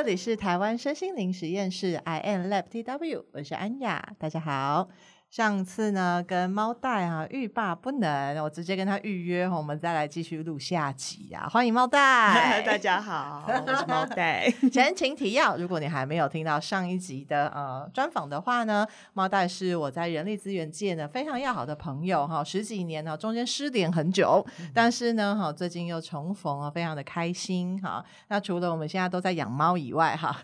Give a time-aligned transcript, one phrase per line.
[0.00, 4.88] 这里是台湾身心灵实验室 i n lab t w，我是安雅，大家好。
[5.30, 11.48] 上次呢，跟猫代啊欲罢不能，我直接跟他预约，我们再来继续录下集啊！
[11.48, 14.52] 欢迎猫代， 大家好，我是猫 代。
[14.72, 28.04] 前情提要：如果你还没有听到上一集的呃专访的话呢，猫代是我在人力资源界呢非常要好的朋友哈，十几年呢中间失联很久，但是呢哈最近又重逢啊，非常的开心哈。
[28.26, 30.36] 那除了我们现在都在养猫以外哈，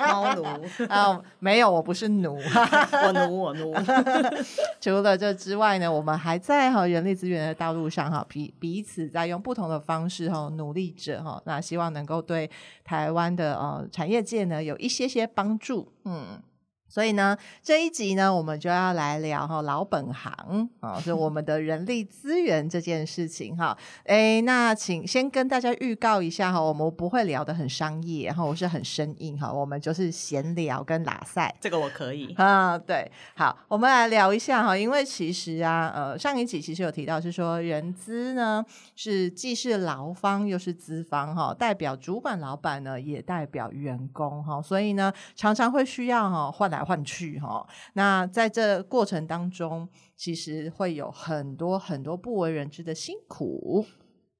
[0.00, 0.44] 猫奴
[0.88, 3.75] 啊没有，我不是奴，我奴我奴。
[4.80, 12.50] 除了这之外呢，我们还在哈人力资源的道路上哈彼彼此在用不同的方式哈努力着哈，那希望能够对
[12.84, 16.40] 台湾的呃产业界呢有一些些帮助，嗯。
[16.88, 23.76] 所以呢，这一集呢，我们就要来聊哈老本行啊，就我们的人力资源这件事情哈。
[24.04, 31.54] 哎，那请先跟大家预告一下哈，我们不会聊得很商业，然后我是很生硬哈，我们就是闲聊跟拉赛。
[31.60, 53.86] 这个我可以啊，对，好，我们来聊一下哈，因为其实啊，呃，上一集其实有提到是说人资呢是既是劳方又是资方哈，代表主管老板呢也代表员工哈，所以呢常常会需要哈换来来换去哈，那在这过程当中，其实会有很多很多不为人知的辛苦。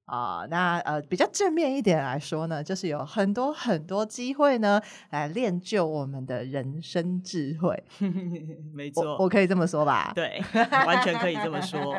[0.07, 7.85] 啊、哦，那呃比较正面一点来说呢，就是有很多很多机会呢，来练就我们的人生智慧。
[8.73, 10.12] 没错，我，我可以这么说吧？
[10.15, 10.41] 对，
[10.87, 11.97] 完全可以这么说。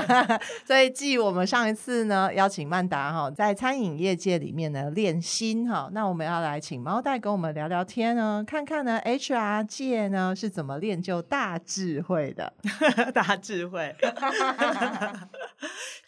[0.66, 12.52] 所以，继我们上一次呢邀请曼达哈在餐饮业界里面呢练心哈，那我们要来请猫代跟我们聊聊天呢，看看呢 HR 界呢是怎么练就大智慧的。
[13.14, 13.96] 大智慧。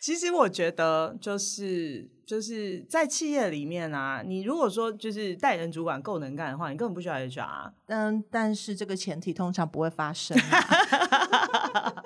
[0.00, 7.70] 其实我觉得，就是就是在企业里面啊，你如果说就是带人主管够能干的话，你根本不需要 HR。
[7.86, 11.94] 嗯，但是这个前提通常不会发生啊。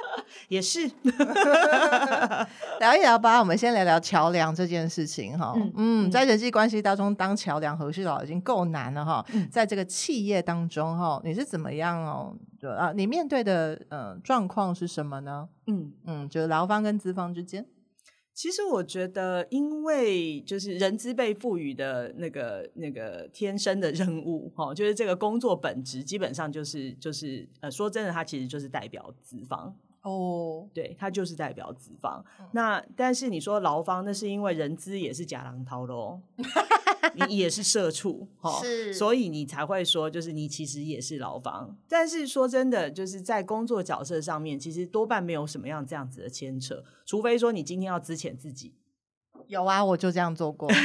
[0.49, 0.91] 也是，
[2.81, 3.39] 聊一聊吧。
[3.39, 5.53] 我们先聊聊桥梁这件事情哈。
[5.57, 9.25] 嗯，嗯，在人际关系当中当桥梁和事佬已经够难了哈。
[9.33, 12.35] 嗯，在这个企业当中哈，你是怎么样哦？
[12.77, 15.49] 啊，你面对的呃状况是什么呢？
[15.67, 17.65] 嗯嗯，就是劳方跟资方之间。
[18.35, 32.25] 其实我觉得，因为就是人资被赋予的那个那个天生的任务，哈，就是这个工作本质基本上就是就是呃，说真的，它其实就是代表资方哦，对，它就是代表资方。
[32.41, 36.21] 嗯、那但是你说劳方，那是因为人资也是假狼掏喽。
[37.15, 38.29] 你也是社畜，
[38.63, 41.77] 是，所以你才会说，就是你其实也是劳方。
[41.89, 48.75] 但是说真的，就是在工作角色上面，其实多半没有什么样这样子的牵扯，除非说你今天要资遣自己。
[49.47, 50.71] 有啊，我就这样做过。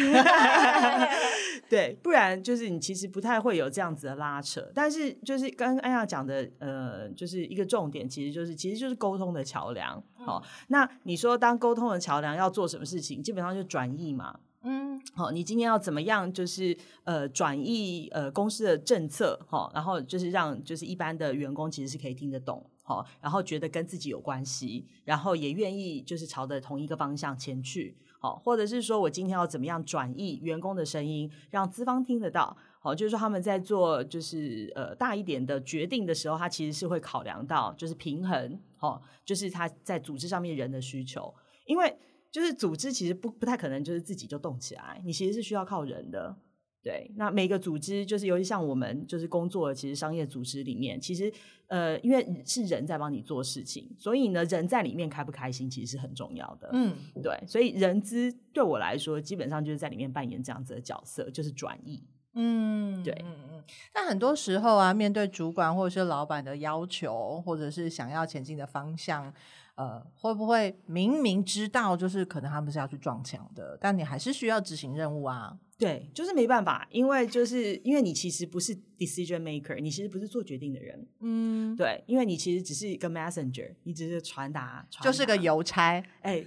[1.69, 4.69] 对，不然就是你其实不太会有这样子的拉扯。
[4.73, 10.03] 但是就是刚刚安雅讲的，呃，就是一个重点，其实就是其实就是沟通的桥梁。
[10.15, 13.21] 好，那你说当沟通的桥梁要做什么事情？
[13.21, 14.39] 基本上就转译嘛。
[14.61, 16.31] 嗯，好，你今天要怎么样？
[16.33, 41.33] 就是呃，转译呃公司的政策，哈，然后就是让就是一般的员工其实是可以听得懂，哈，然后觉得跟自己有关系，然后也愿意就是朝着同一个方向前去，好，或者是说我今天要怎么样转译员工的声音，让资方听得到，好，就是说他们在做就是呃大一点的决定的时候，他其实是会考量到就是平衡，哈，就是他在组织上面人的需求，
[41.65, 41.97] 因为。
[42.31, 46.35] 就是组织其实不不太可能就是自己就动起来，你其实是需要靠人的。
[46.81, 51.29] 对，那每个组织就是尤其像我们就是工作的，其实商业组织里面，其实
[51.67, 56.69] 呃，因为是人在帮你做事情，所以呢，人在里面开不开心其实是很重要的。
[56.71, 62.01] 嗯，对，所以人资对我来说，基本上就是在里面扮演这样子的角色，就是转译。
[62.35, 63.63] 嗯，对，嗯嗯。
[63.91, 69.33] 但很多时候啊，面对主管或者是老板的要求，或者是想要前进的方向。
[69.79, 75.57] 呃，会不会明明知道就是可能他们是要去撞墙的，但你还是需要执行任务啊？
[75.77, 81.07] 对，就是没办法，因为就是因为你其实不是 decision maker，你其实不是做决定的人。
[81.21, 86.03] 嗯，对，因为你其实只是一个 messenger，你只是传达，传达就是个邮差。
[86.23, 86.43] 哎，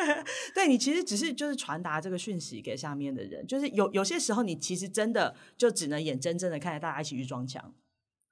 [0.56, 7.74] 对，你其实只是就是传达这个讯息给下面的人，就是有有些时候你其实真的就只能眼睁睁的看着大家一起去撞墙。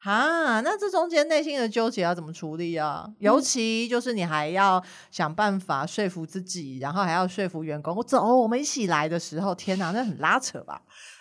[0.01, 3.05] 啊，那这中间内心的纠结要怎么处理啊？
[3.07, 10.81] 嗯、尤其就是你还要想办法说服自己，然后还要说服员工，我走，我们一起来的时候，天哪，那很拉扯吧？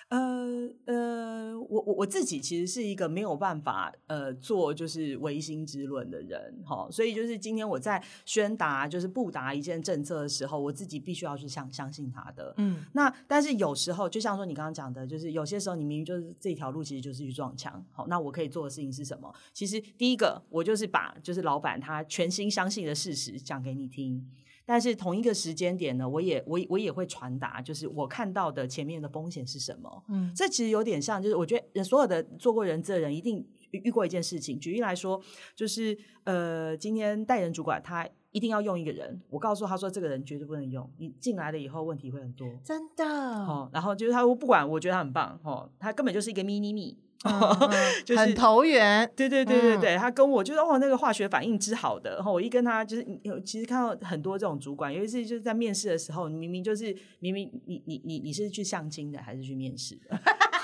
[0.09, 12.53] 呃呃，我我我自己其实是一个没有办法呃做就是唯心之论的人哈，所以就是今天我在宣达就是不达一件政策的时候，我自己必须要去相相信他的。
[12.57, 17.85] 嗯，那但是有时候就像说你刚刚讲的，就是有些时候你明明就是这条路其实就是去撞墙。
[17.91, 19.33] 好，那我可以做的事情是什么？
[19.53, 24.25] 其实第一个我就是把就是老板他全心相信的事实讲给你听。
[24.67, 30.03] 但是同一个时间点呢，我也我我也会传达，就是我看到的前面的风险是什么。
[30.09, 34.59] 嗯，这其实有点像，就是我觉得所有的做过人资的人一定遇过一件事情。
[34.59, 35.21] 举例来说，
[35.55, 43.05] 就是呃，今天带人主管他一定要用一个人，我告诉他说这个人绝对不能用，你进来了以后问题会很多，真的。
[43.05, 46.97] 哦，然后就是他不管，我觉得他很棒，哦，他根本就是一个 mini me。
[48.05, 60.15] 就是很投缘，对对对对对，嗯、他跟我就是哦，那个化学反应之好的，然后我一跟他就是有，其实看到很多这种主管，尤其是就是在面试的时候，你明明就是明明你你你你是去相亲的还是去面试的？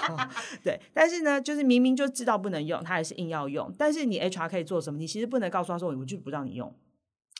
[0.09, 0.17] 哦、
[0.63, 3.73] 对，但是呢，就是明明就知道不能用，他还是硬要用。
[3.77, 4.99] 但是你 HR 可以做什么？
[4.99, 6.73] 你其实不能告诉他说，我就不让你用。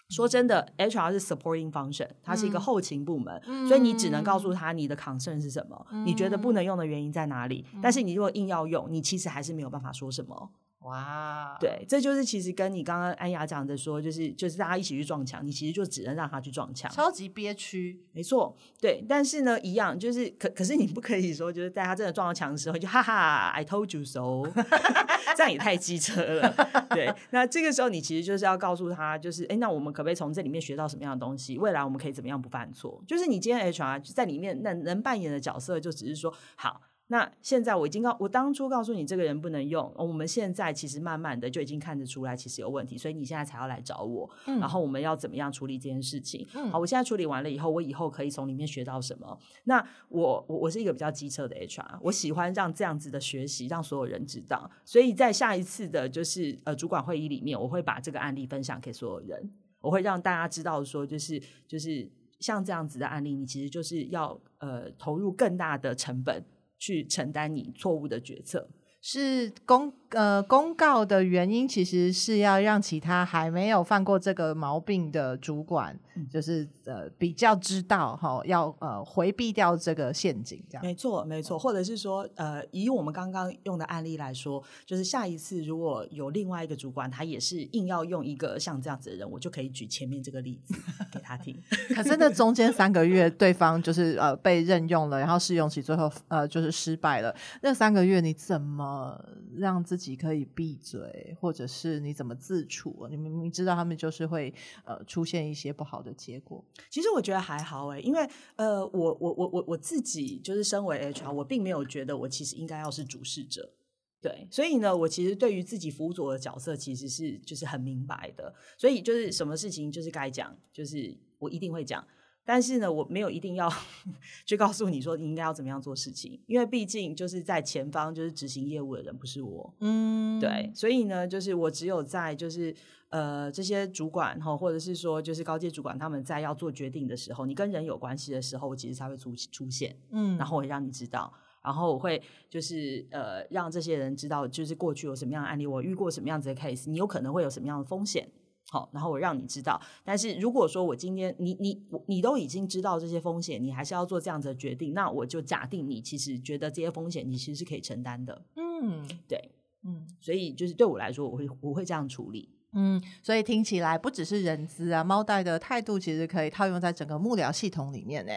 [0.09, 7.65] 说真的，HR 是 supporting function，它是一个后勤部门，嗯、所以你只能告诉他你的 concern 是什么，嗯、你觉得不能用的原因在哪里。
[7.73, 10.51] 嗯、但是你如果硬要用，你其实还是没有办法说什么。
[10.83, 19.01] 哇，对，这就是其实跟你刚刚安雅讲的说，就是就是大家一起去撞墙，你其实就只能让他去撞墙，超级憋屈，没错，对。
[19.07, 24.43] 但是呢，一样就是可可是你不可以说，就是在他真的撞到墙的时候，就哈哈，I told you so，
[25.37, 26.53] 这样也太机车了。
[26.89, 31.57] 对，那这个时候你其实就是要告诉他，就是哎，那我们可不可以从这里面学到什么样的东西？
[31.57, 33.01] 未来我们可以怎么样不犯错？
[33.07, 36.81] 就是你今天 HR 在里面能能扮演的角色，就只是说好。
[37.13, 46.43] 那现在我已经告我当初告诉你这个人不能用，我们现在其实慢慢的就已经看得出来其实有问题，所以你现在才要来找我，嗯、然后我们要怎么样处理这件事情？
[46.55, 49.37] 嗯、好，我现在处理完了以后，我以后可以从里面学到什么？
[49.65, 59.51] 那我我我是一个比较机车的 HR，我喜欢让这样子的学习让所有人知道，所以在下一次的就是呃主管会议里面，我会把这个案例分享给所有人，
[59.81, 66.43] 我会让大家知道说，就是就是像这样子的案例，你其实就是要呃投入更大的成本。
[66.83, 68.67] 去承担你错误的决策，
[69.05, 80.85] 是公呃公告的原因，其实是要让其他还没有犯过这个毛病的主管，嗯、就是呃比较知道哈，要呃回避掉这个陷阱，这样。
[80.85, 90.73] 没错，没错，或者是说呃以我们刚刚用的案例来说，就是下一次如果有另外一个主管，他也是硬要用一个像这样子的人，我就可以举前面这个例子
[91.11, 91.53] 给他听。
[91.93, 103.07] 可是那中间三个月，对方就是呃被任用了，然后试用期最后呃就是失败了，那三个月你怎么呃让自己可以闭嘴，或者是你怎么自处？
[103.09, 104.53] 你明明知道他们就是会
[104.85, 106.63] 呃出现一些不好的结果。
[106.89, 113.73] 其实我觉得还好哎，因为呃我我我我我自己就是身为 HR，我并没有觉得我其实应该要是主事者。
[114.21, 122.05] 对，所以呢，我其实对于自己辅佐的角色其实是就是很明白的，所以就是什么事情就是该讲，就是我一定会讲。
[122.45, 123.71] 但是呢，我没有一定要
[124.45, 132.75] 去告诉你说你应该要怎么样做事情，因为毕竟就是在前方就是执行业务的人不是我，嗯，对，所以呢，就是我只有在就是
[133.09, 141.33] 呃这些主管哈，或者是说就是高阶主管他们在要做决定的时候，你跟人有关系的时候，我其实才会出出现，嗯，然后我会让你知道。
[141.63, 148.29] 然后我会就是呃让这些人知道，就是过去有什么样的案例，我遇过什么样子的 case，你有可能会有什么样的风险，
[148.69, 149.79] 好，然后我让你知道。
[150.03, 158.45] 但是如果说我今天你你你都已经知道这些风险，你还是要做这样子的决定，那我就假定你其实觉得这些风险你其实是可以承担的。
[158.55, 159.51] 嗯，对，
[159.83, 162.49] 嗯，所以就是对我来说，我会我会这样处理。
[162.73, 168.31] 嗯，所以听起来不只是人资啊，猫袋的态度其实可以套用在整个幕僚系统里面呢，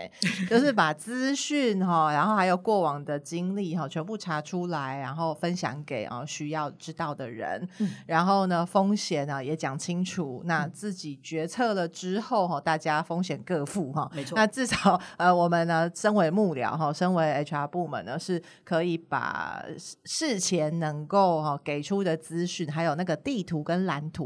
[0.48, 14.22] 就是把资讯哈，然后还有过往的经历哈，全部查出来，然后分享给啊需要知道的人，嗯、然后呢风险呢也讲清楚，那自己决策了之后哈，大家风险各负哈，没。
[14.22, 19.64] 错，那至少呃我们呢身为幕僚哈，身为 HR 部门呢是可以把
[20.04, 24.25] 事前能够哈给出的资讯，还有那个地图跟蓝图。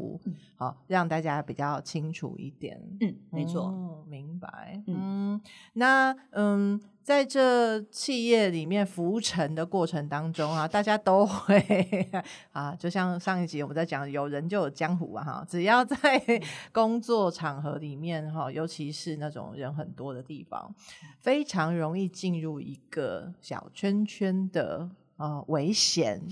[0.56, 2.80] 好，让大家比较清楚一点。
[3.00, 4.82] 嗯，没错，嗯，明白。
[4.86, 5.40] 嗯，
[5.72, 11.58] 那嗯，在这企业里面浮沉的过程当中啊，大家都会
[12.52, 15.96] 啊，就像上一集我们在讲，有人就有江湖啊，哈，只要在
[16.72, 20.74] 工作场合里面哈，尤其是那种人很多的地方，
[21.20, 26.22] 非常容易进入一个小圈圈的呃危险。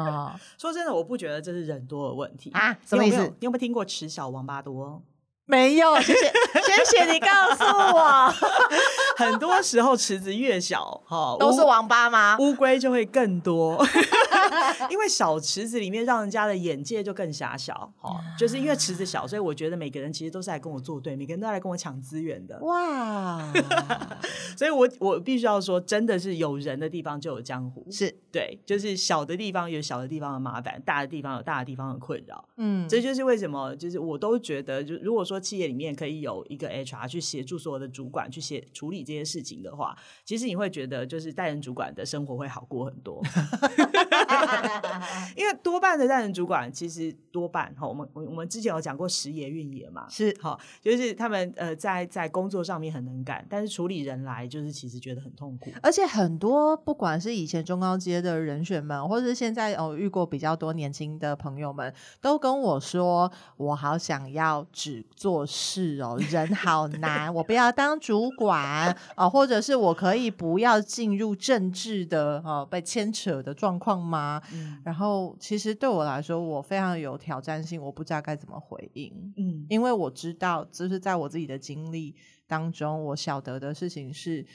[0.00, 2.76] 啊， 说真的，我不觉得这是人多的问题啊。
[2.84, 3.16] 什么意思？
[3.16, 5.02] 你有没有，你有没有听过迟小王八多？
[5.46, 6.32] 没有，谢谢，
[6.84, 8.13] 谢谢你告诉我。
[9.18, 12.36] 很多时候池子越小，哈，都是王八吗？
[12.40, 13.84] 乌龟就会更多，
[14.90, 22.58] 因为小池子里面让人家的眼界就更狭小，哈，就是因为池子小，所以我觉得每个人其实都是来跟我作对，每个人都来跟我抢资源的。
[22.60, 23.52] 哇，
[24.56, 28.14] 所以我我必须要说，真的是有人的地方就有江湖，是。
[28.34, 43.22] 对，就是小的地方有小的地方的麻烦，大的地方有大的地方的困扰，嗯，这就是为什么，就是我都觉得，就如果说企业里面可以有一个 HR 去协助所有的主管去协处理这些事情的话，其实你会觉得，就是带人主管的生活会好过很多。
[45.36, 55.70] 因为多半的带人主管，其实多半哈，我们我我们之前有讲过时爷运爷嘛，是哈，就是他们呃在在工作上面很能干，但是处理人来就是其实觉得很痛苦。
[55.82, 74.40] 而且很多不管是以前中高阶的人选们，或者是现在哦遇过比较多年轻的朋友们，都跟我说，我好想要只做事哦，人好难，我不要当主管啊，哦，或者是我可以不要进入政治的啊被牵扯的状况吗？
[74.52, 79.34] 嗯，然后其实对我来说，我非常有挑战性，我不知道该怎么回应。
[79.36, 82.14] 嗯，因为我知道，就是在我自己的经历
[82.46, 84.46] 当中，我晓得的事情是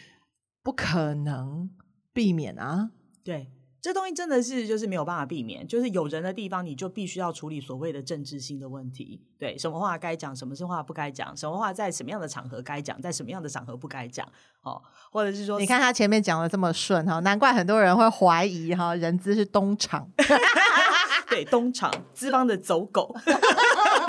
[0.63, 1.69] 不可能
[2.13, 2.91] 避免啊。
[3.23, 3.51] 对。
[3.81, 9.21] 这东西真的是就是没有办法避免，就是有人的地方，你就必须要处理所谓的政治性的问题。
[9.37, 14.27] 对，什么话该讲，什么是话不该讲，什么话在什么样的场合该讲，在什么样的场合不该讲。
[14.61, 14.81] 哦，
[15.11, 20.09] 或者是说，你看他前面讲的这么顺哈，难怪很多人会怀疑哈，人资是东厂。
[21.29, 23.15] 对，东厂资方的走狗。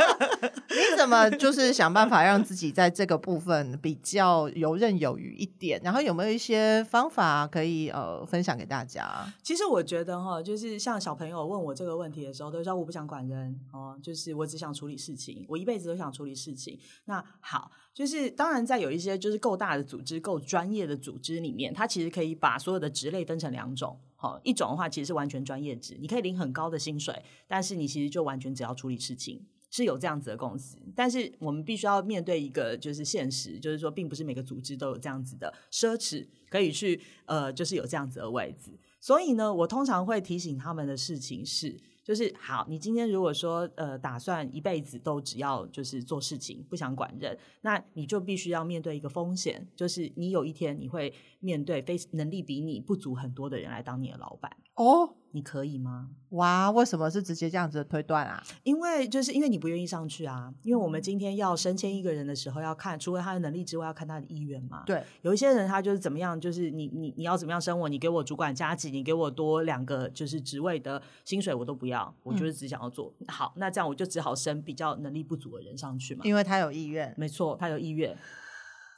[0.70, 5.80] 你怎么就是想办法让自己在这个部分比较游刃有余一点？
[5.82, 9.08] 然后有没有一些方法可以呃分享给大家？
[9.42, 16.78] 其实我觉得哈，就是像小朋友问我这个问题的时候，都说我不想管人哦，就是我只想处理事情，我一辈子都想处理事情。
[17.06, 23.98] 那好，就是当然在有一些就是够大的组织、够专业的组织里面，它其实可以把所有的职类分成两种。
[24.16, 29.46] 好，一种的话其实是完全专业职，你可以领很高的薪水，但是你其实就完全只要处理事情。
[29.70, 38.72] 是有这样子的公司，但是我们必须要面对一个就是现实，就是说，并不是每个组织都有这样子的奢侈，可以去呃，就是有这样子的位置。
[39.00, 55.14] 所以呢，我通常会提醒他们的事情是，就是好，你今天如果说呃，打算一辈子都只要就是做事情，不想管人，那你就必须要面对一个风险，就是你有一天你会面对非能力比你不足很多的人来当你的老板哦。
[55.32, 56.10] 你可以吗？
[56.30, 58.42] 哇，为什么是直接这样子的推断啊？
[58.62, 60.52] 因为就是因为你不愿意上去啊。
[60.62, 64.82] 因为我们今天要升迁一个人的时候，要看除了他的能力之外，要看他的意愿嘛。
[64.86, 73.12] 对，有一些人他就是怎么样，就是你你你要怎么样升我，你给我主管加级，你给我多两个就是职位的薪水，我都不要，我就是只想要做。
[73.18, 76.22] 嗯、好，那这样我就只好升比较能力不足的人上去嘛。
[76.24, 78.16] 因为他有意愿，没错，他有意愿。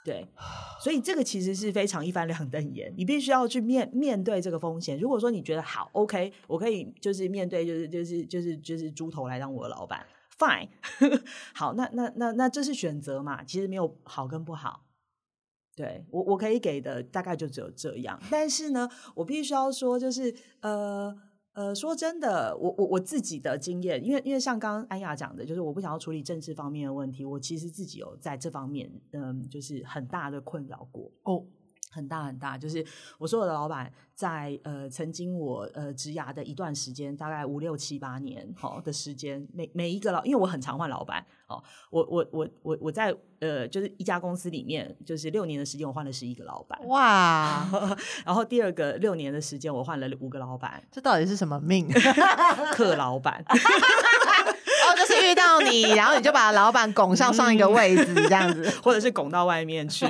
[0.04, 0.26] 对，
[0.80, 4.98] 所以这个其实是非常一翻两瞪眼，你必须要去面面对这个风险。
[4.98, 10.04] 如果说你觉得好，OK，我可以就是面对，就是就是就是就是猪头来当我的老板
[10.36, 10.68] ，Fine，
[11.54, 13.44] 好，那那那那这是选择嘛？
[13.44, 14.86] 其实没有好跟不好。
[15.76, 21.16] 对，我我可以给的大概就只有这样，但是呢，我必须要说，就是呃。
[21.54, 31.44] 呃，说真的，我我我自己的经验，因为因为像刚刚安雅讲的，就是我不想要处理政治方面的问题，我其实自己有在这方面，嗯，就是很大的困扰过哦。
[31.92, 32.84] 很大很大，就是
[33.18, 47.68] 我所有的老板在呃曾经我呃职涯的一段时间，大概五六七八年好的时间，每每一个老，因为我很常换老板哦，我我我我我在呃就是一家公司里面，就是六年的时间，我换了十一个老板哇，
[48.24, 51.86] 然后第二个六年的时间，我换了五个老板，这到底是什么命？
[52.72, 60.06] 克老板，哦，就是遇到你，然后你就把老板拱上上一个位置，这样子， 或者是拱到外面去。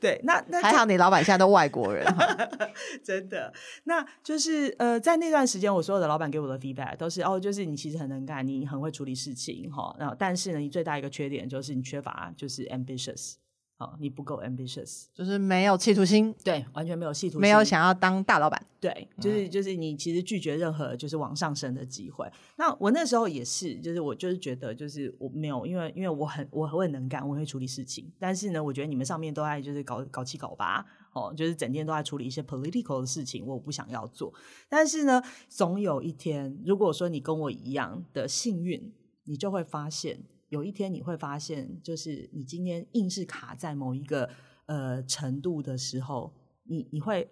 [0.00, 2.06] 对，那那还好，你老板现在都外国人，
[3.02, 3.52] 真的。
[3.84, 9.94] 那就是呃，在那段时间，我所有的老板给我的 feedback 都是哦，就是你其实很能干，你很会处理事情哈。
[9.98, 13.34] 然后，但是呢，你最大一个缺点就是你缺乏就是 ambitious。
[13.78, 22.26] 哦，你不够 ambitious，就是没有企图心，对，完全没有企图心，没有想要当大老板，对，就是就是你其实拒绝任何就是往上升的机会。
[22.56, 34.32] 那我那时候也是，就是我就是觉得就是我没有，因为因为我很我很能干，我会处理事情，但是呢，我觉得你们上面都在就是搞搞七搞八，哦，就是整天都在处理一些 political 的事情，我不想要做。
[34.70, 38.90] 但是呢，总有一天，如果说你跟我一样的幸运，
[39.24, 40.20] 你就会发现。
[40.48, 44.30] 有一天你会发现，就是你今天硬是卡在某一个
[44.66, 46.32] 呃程度的时候，
[46.64, 47.28] 你你会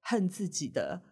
[0.00, 1.02] 恨自己的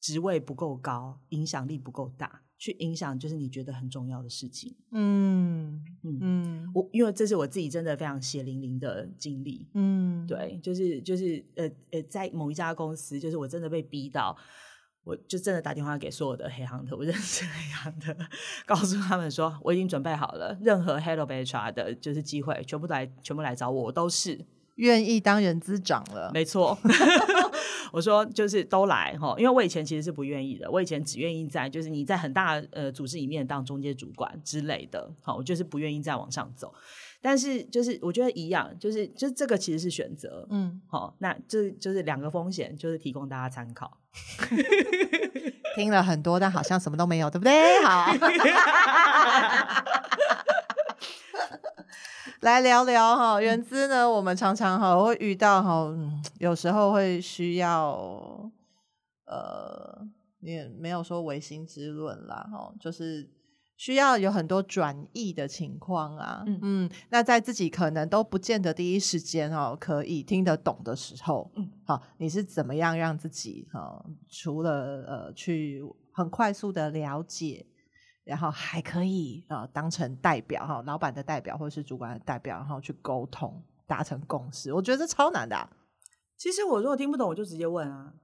[0.00, 4.74] 职位不够高，影响力不够大，去影响，就是你觉得很重要的事情。
[4.90, 9.68] 嗯嗯嗯，我因为这是我自己真的非常血淋淋的经历。
[9.74, 14.36] 嗯，对，就是就是呃呃，在某一家公司，就是我真的被逼到。
[15.04, 18.16] 我就真的打电话给所有的黑行的，我认识黑行的，
[18.64, 24.44] 告诉他们说我已经准备好了，任何 Hello HR 的就是机会，全部来，全部来找我，我都是
[24.76, 26.30] 愿意当人资长了。
[26.32, 26.78] 没错，
[27.92, 36.72] 我说就是都来哈，因为我以前其实是不愿意的，我以前只愿意在就是你在很大呃组织里面当中介主管之类的，好，我就是不愿意再往上走。
[37.20, 43.98] 但是就是我觉得一样，就是就这个其实是选择，嗯，好，那这就是两个风险，就是提供大家参考。
[45.74, 47.82] 听了很多，但好像什么都没有，对不对？
[47.84, 48.12] 好，
[52.40, 55.88] 来聊聊哈，原资呢，我们常常哈会遇到哈，
[56.38, 58.50] 有时候会需要，
[59.26, 60.06] 呃，
[60.40, 63.30] 也没有说违心之论啦，哈，就是。
[63.82, 77.66] 需要有很多转译的情况啊，嗯，嗯，那在自己可能都不见得第一时间哦可以听得懂的时候，嗯，好，你是怎么样让自己哈，除了呃去很快速的了解，
[78.22, 85.68] 然后还可以啊当成代表哈，老板的代表或者是主管的代表，然后去沟通达成共识，我觉得这超难的啊。
[86.38, 88.14] 其实我如果听不懂，我就直接问啊。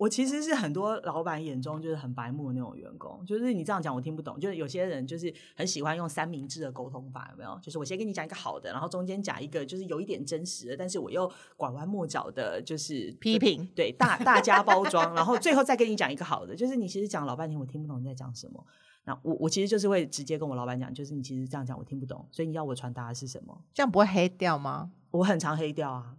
[0.00, 4.40] 我其实是很多老板眼中就是很白目的那种员工，就是你这样讲我听不懂。
[4.40, 7.58] 就是有些人就是很喜欢用三明治的沟通法，有没有？
[7.60, 16.56] 就是我先跟你讲一个好的，然后中间讲一个就是有一点真实的，但是我又拐弯抹角的，就是批评，对，大大家包装，然后最后再跟你讲一个好的。
[16.56, 18.64] 就是你其实讲老半天我听不懂你在讲什么。
[19.04, 23.64] 那我我其实就是会直接跟我老板讲，就是你其实这样讲我听不懂，所以你要我传达的是什么？
[23.74, 24.92] 这样不会黑掉吗？
[25.10, 26.14] 我很常黑掉啊，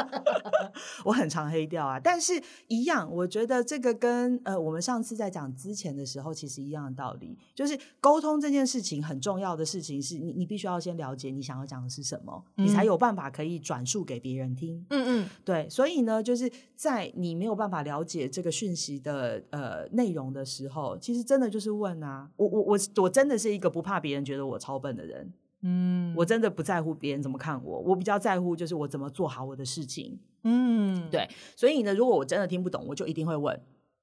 [1.04, 14.84] 我很常黑掉啊，但是一样，我觉得这个跟呃，我们上次在讲之前的时候，其实一样的道理，就是沟通这件事情很重要的事情是你，你必须要先了解你想要讲的是什么，嗯、你才有办法可以转述给别人听。
[14.90, 25.32] 嗯嗯，对，所以呢，就是在你没有办法了解这个讯息的呃内容的时候，其实真的就是问啊，我我我我真的是一个不怕别人觉得我超笨的人。
[25.66, 30.20] 嗯，我真的不在乎别人怎么看我，我比较在乎就是我怎么做好我的事情。
[30.42, 33.58] 嗯，对，所以呢，如果我真的听不懂，我就一定会问。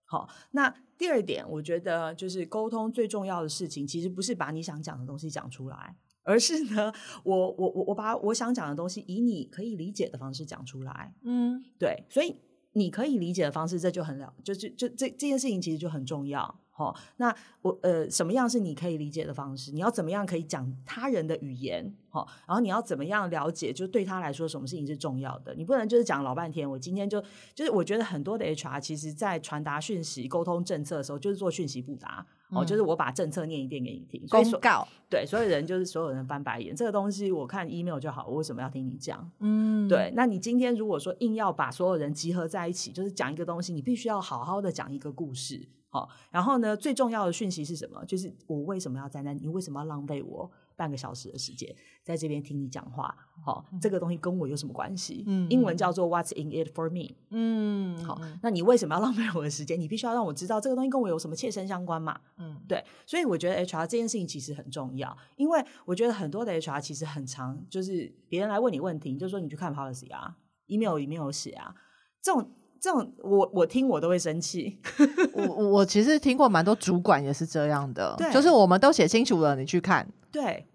[0.05, 6.91] 好，那第二点，我觉得就是沟通最重要的事情，其实不是把你想讲的东西讲出来，而是呢，
[7.23, 11.13] 我我我我把我想讲的东西以你可以理解的方式讲出来。
[11.21, 12.35] 嗯，对，所以
[12.73, 16.59] 你可以理解的方式，这就很了，就就就这这件事情其实就很重要。
[16.77, 19.71] 哦，那我呃，什么样是你可以理解的方式？
[19.71, 21.93] 你要怎么样可以讲他人的语言？
[22.09, 23.71] 好，然后你要怎么样了解？
[23.71, 25.53] 就对他来说，什么事情是重要的？
[25.53, 26.67] 你不能就是讲老半天。
[26.67, 27.21] 我今天就
[27.53, 32.25] 就是，我觉得很多的 HR 其实在传达讯息、沟通政策的时候，就是做讯息不达。
[32.49, 34.25] 哦，就是我把政策念一遍给你听。
[34.27, 34.87] 公告。
[35.07, 36.75] 对，所有人就是所有人翻白眼。
[36.75, 39.29] 这个东西我看 email 就好，我为什么要听你讲？
[39.39, 40.11] 嗯，对。
[40.15, 45.69] 那你今天如果说硬要把所有人集合在一起，就是讲一个东西，你必须要好好的讲一个故事。
[45.93, 48.03] 好，然后呢，最重要的讯息是什么？
[48.05, 49.39] 就是我为什么要站在那？
[49.41, 51.69] 你为什么要浪费我半个小时的时间
[52.01, 53.13] 在这边听你讲话？
[53.43, 55.25] 好，这个东西跟我有什么关系？
[55.27, 57.13] 嗯，英文叫做 What's in it for me？
[57.29, 59.77] 嗯，好，那你为什么要浪费我的时间？
[59.77, 62.17] 你必须要让我知道这个东西跟我有什么切身相关嘛？
[62.37, 71.75] 嗯，对，所以我觉得 HR 这件事情其实很重要，因为我觉得很多的 HR 其实很常，就是别人来问你问题，你就说你去看 policy 啊，email 里面有写啊，
[72.21, 72.49] 这种。
[72.81, 74.79] 这种我我听我都会生气，
[75.33, 80.11] 我我其实听过蛮多主管也是这样的，就是我们都写清楚了，你去看。
[80.31, 80.65] 对，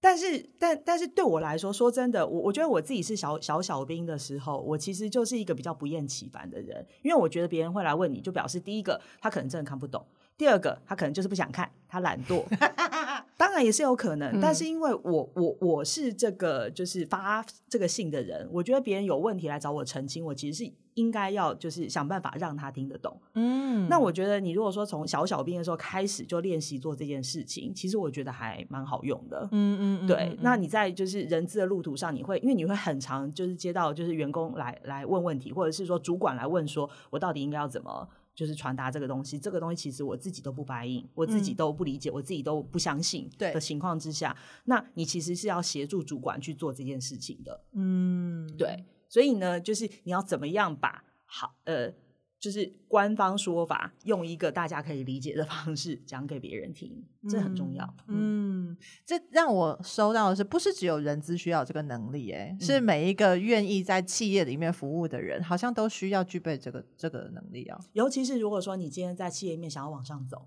[0.00, 10.06] 但是但但是对我来说，说真的，我我觉得我自己是小小小兵的时候，我其实就是一个比较不厌其烦的人，因为我觉得别人会来问你就表示第一个他可能真的看不懂，
[10.38, 12.44] 第二个他可能就是不想看，他懒惰。
[13.36, 23.18] 当然也是有可能，嗯、但是因为我我我是这个就是发这个信的人，我觉得别人有问题来找我澄清，我其实是应该要就是想办法让他听得懂。
[23.34, 29.48] 嗯，那我觉得你如果说从小小兵的时候开始就练习做这件事情，其实我觉得还蛮好用的。
[29.52, 30.36] 嗯嗯，对。
[30.42, 38.08] 那你在就是人资的路途上，你会因为你会很常就是接到就是员工来来问问题，或者是说主管来问说，我到底应该要怎么？
[38.34, 47.58] 就是传达这个东西，这个东西其实我自己都不白应，我自己都不理解，嗯、我自己都不相信的情况之下，那你其实是要协助主管去做这件事情的。
[47.72, 51.92] 嗯，对，所以呢，就是你要怎么样把好呃。
[52.38, 57.82] 就是官方说法，用一个大家可以理解的 方式讲给别人听，这很重要。
[58.08, 62.30] 嗯，嗯，这让我收到的是，不是只有人资需要这个能力？
[62.30, 67.80] 哎，是每一个愿意在企业里面服务的人，好像都需要具备这个这个能力啊。
[67.94, 70.46] 尤其是如果说你今天在企业里面想要往上走，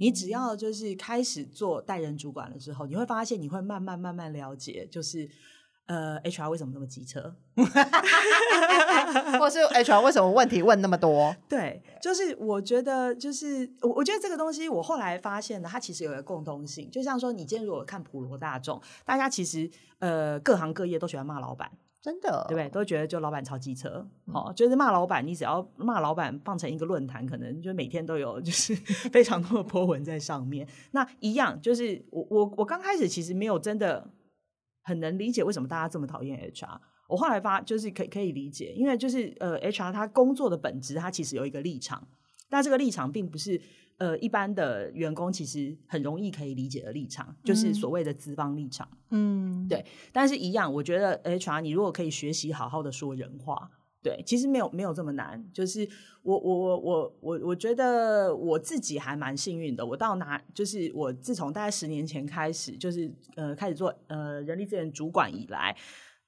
[0.00, 5.30] 你只要就是开始做带人主管了之后，你会发现你会慢慢慢慢了解，就是
[5.90, 7.34] 呃，HR 为什么那么机车，
[9.40, 11.34] 或是 HR 为什么问题问那么多？
[11.48, 21.68] 对，就是我觉得，就是我我觉得这个东西，我后来发现呢，它其实有一个共通性，就像说，你今天如果看普罗大众，大家其实呃各行各业都喜欢骂老板。
[22.00, 22.68] 真的，对不对？
[22.70, 28.74] 都觉得就老板超机车，嗯、哦，就是骂老板，你只要骂老板放成一个论坛，可能就每天都有就是
[29.12, 30.66] 非常多的 po 文在上面。
[30.92, 34.08] 那一样，就是我我我刚开始其实没有真的
[34.82, 36.78] 很能理解为什么大家这么讨厌 HR。
[37.08, 42.06] 我后来发就是可以可以理解，因为就是呃 HR 他工作的本质，他其实有一个立场，
[42.48, 43.60] 但这个立场并不是。
[44.00, 48.88] 呃，一般的员工其实很容易可以理解的立场，嗯、就是所谓的资方立场。
[49.10, 49.84] 嗯，对。
[50.10, 53.70] 但是，一样，我觉得 HR 你如果可以学习好好的说人话，
[54.02, 55.42] 对，其实没有没有这么难。
[55.52, 55.88] 就是
[56.22, 59.84] 我我我我我我觉得我自己还蛮幸运的。
[59.84, 65.76] 我到哪，就是我自从大概十年前开始，就是呃开始做呃人力资源主管以来，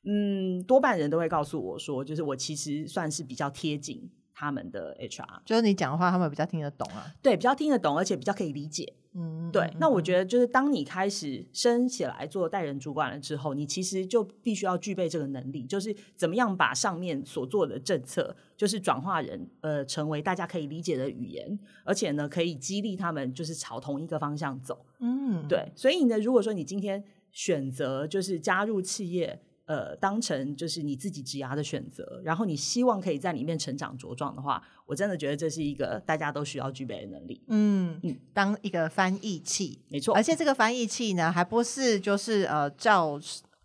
[0.04, 4.10] 嗯，多半人都会告诉我说，就是我其实算是比较贴近。
[4.34, 7.06] 他们的 HR 就是你讲的话，他们比较听得懂啊。
[7.22, 8.92] 对，比较听得懂，而且比较可以理解。
[9.14, 9.62] 嗯，对。
[9.62, 24.84] 嗯、那我觉得，就是当你开始升起来做带人主管了之后，你其实就必须要具备这个能力，就是怎么样把上面所做的政策，就是转化人呃成为大家可以理解的语言，而且呢，可以激励他们就是朝同一个方向走。
[25.00, 25.70] 嗯，对。
[25.76, 29.42] 所以呢，如果说你今天选择就是加入企业。
[29.72, 37.40] 呃，当成就是你自己职涯的选择，然后你希望可以在里面成长茁壮的话，我真的觉得这是一个大家都需要具备的能力。
[37.46, 43.18] 嗯嗯，当一个翻译器，没错，而且这个翻译器呢，还不是就是呃照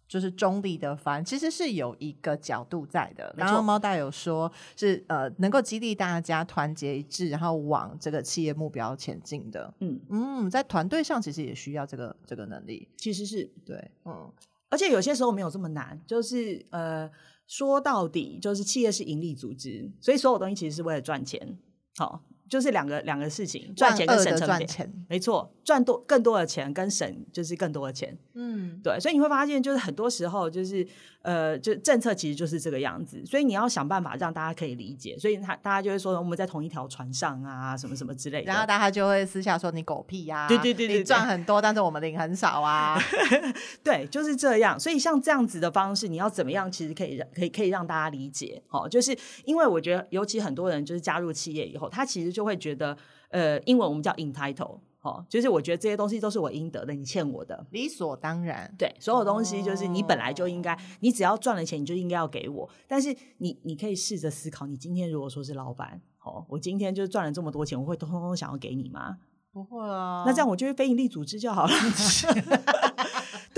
[0.07, 3.25] 就是中立的翻，其实是有一个角度在的。
[3.35, 3.47] 没错。
[3.47, 9.73] 刚刚猫大有说是呃能够激励大家团结一致，然后往这个企业目标前进的。
[9.81, 14.31] 嗯嗯，在团队上其实也需要这个这个能力，其实是对，嗯。
[14.69, 17.09] 而且有些时候没有这么难，就是呃，
[17.47, 21.57] 说到底就是企业是盈利组织，所以所有东西其实是为了赚钱，
[21.95, 22.26] 好。
[22.49, 25.05] 就是两个两个事情，赚钱跟省成本。
[25.09, 28.17] 没错，赚多更多的钱跟省就是更多的钱。
[28.33, 30.85] 嗯，对，所以你会发现，就是很多时候就是
[31.23, 35.17] 呃，就政策其实就是这个样子，所以你要想办法让大家可以理解。
[35.17, 38.45] 所以他大家就会说我们在同一条船上啊，什么什么之类的。
[38.45, 42.97] 然后大家就会私下说你狗屁呀、啊，对对对，对，你赚很多，但是我们领很少啊。
[43.83, 44.79] 对，就是这样。
[44.79, 48.61] 所以像这样子的方式，你要怎么样，其实可以让可以可以让大家理解。
[48.69, 52.36] 哦，就是因为我觉得，尤其很多人就是加入企业以后，他其实。
[52.37, 52.95] 就会觉得，
[53.29, 58.71] 呃，英文我们叫 entitle，哦，就是我觉得这些东西都是我应得的，你欠我的，理所当然。
[58.77, 62.69] 对，所有东西就是你本来就应该，哦、你只要赚了钱，你就应该要给我。
[62.87, 69.17] 但是你，你可以试着思考，你今天如果说是老板，哦，我今天就赚了这么多钱，我会通通想要给你吗？
[69.51, 70.23] 不会啊。
[70.27, 71.73] 那这样我就非营利组织就好了。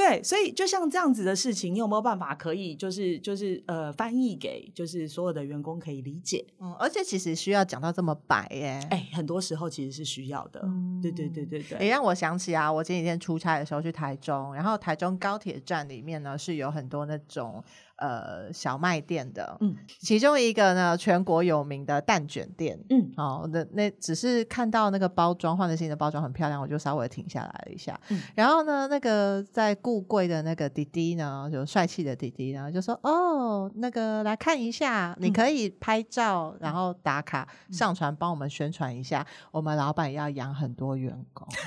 [0.09, 6.45] 对，所以就像这样子的事情，你有没有办法可以就是就是呃翻译给就是所有的员工可以理解？
[6.59, 8.79] 嗯，而且其实需要讲到这么白耶？
[8.89, 10.61] 哎，很多时候其实是需要的。
[10.63, 11.85] 嗯，对对对对对。
[11.85, 17.63] 也让我想起啊，我前几天出差的时候去台中，然后台中高铁站里面呢是有很多那种。
[17.99, 27.99] 呃，小卖店的，嗯，其中一个呢，全国有名的蛋卷店，嗯，哦，那那只是看到那个包装，换了新的包装很漂亮，我就稍微停下来了一下。
[28.09, 41.47] 嗯，然后呢，那个在顾柜的那个弟弟呢，就帅气的弟弟呢，就说：“哦，那个来看一下，你可以拍照，然后打卡上传，帮我们宣传一下，我们老板要养很多员工。”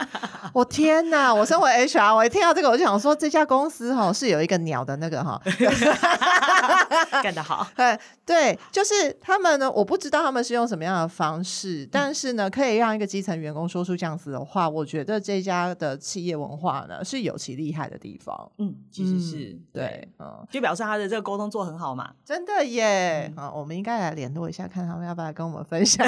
[0.52, 1.34] 我天呐！
[1.34, 5.40] 我身为 HR，我一听到这个，我就想说，这家公司哈是有一个鸟的那个哈，
[7.22, 7.66] 干得好。
[7.76, 18.50] 对对，就是他们呢，我不知道他们是用什么样的方式，但是呢，可以让一个基层员工说出这样子的话，我觉得这家的企业文化呢是有其厉害的地方。
[18.58, 22.10] 嗯，其实是、嗯、对，嗯，就表示他的这个沟通做很好嘛。
[22.24, 23.30] 真的耶！
[23.36, 26.06] 啊、嗯，我们应该来联络一下，看他们要不要跟我们分享。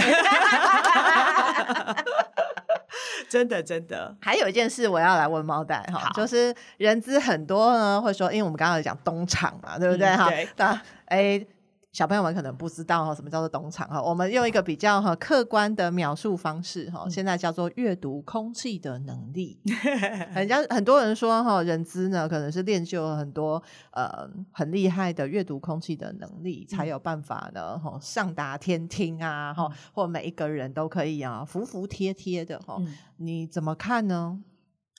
[3.28, 10.30] 真的，真的，还有一件事我要来问猫代哈，就是人资很多呢，会说，因为我们刚刚有讲东厂嘛，对不对哈？
[10.56, 11.46] 那哎。
[11.92, 14.00] 小朋友们可能不知道哈，什么叫做懂场哈？
[14.00, 19.58] 我们用一个比较哈客观的描述方式哈，现在叫做阅读空气的能力。
[20.34, 23.60] 人家很多人说哈，人资呢可能是练就了很多
[23.92, 32.80] 呃很厉害的阅读空气的能力，才有办法呢哈上达天听啊哈，或每一个人都可以啊服服帖帖的哈。
[33.16, 34.40] 你怎么看呢？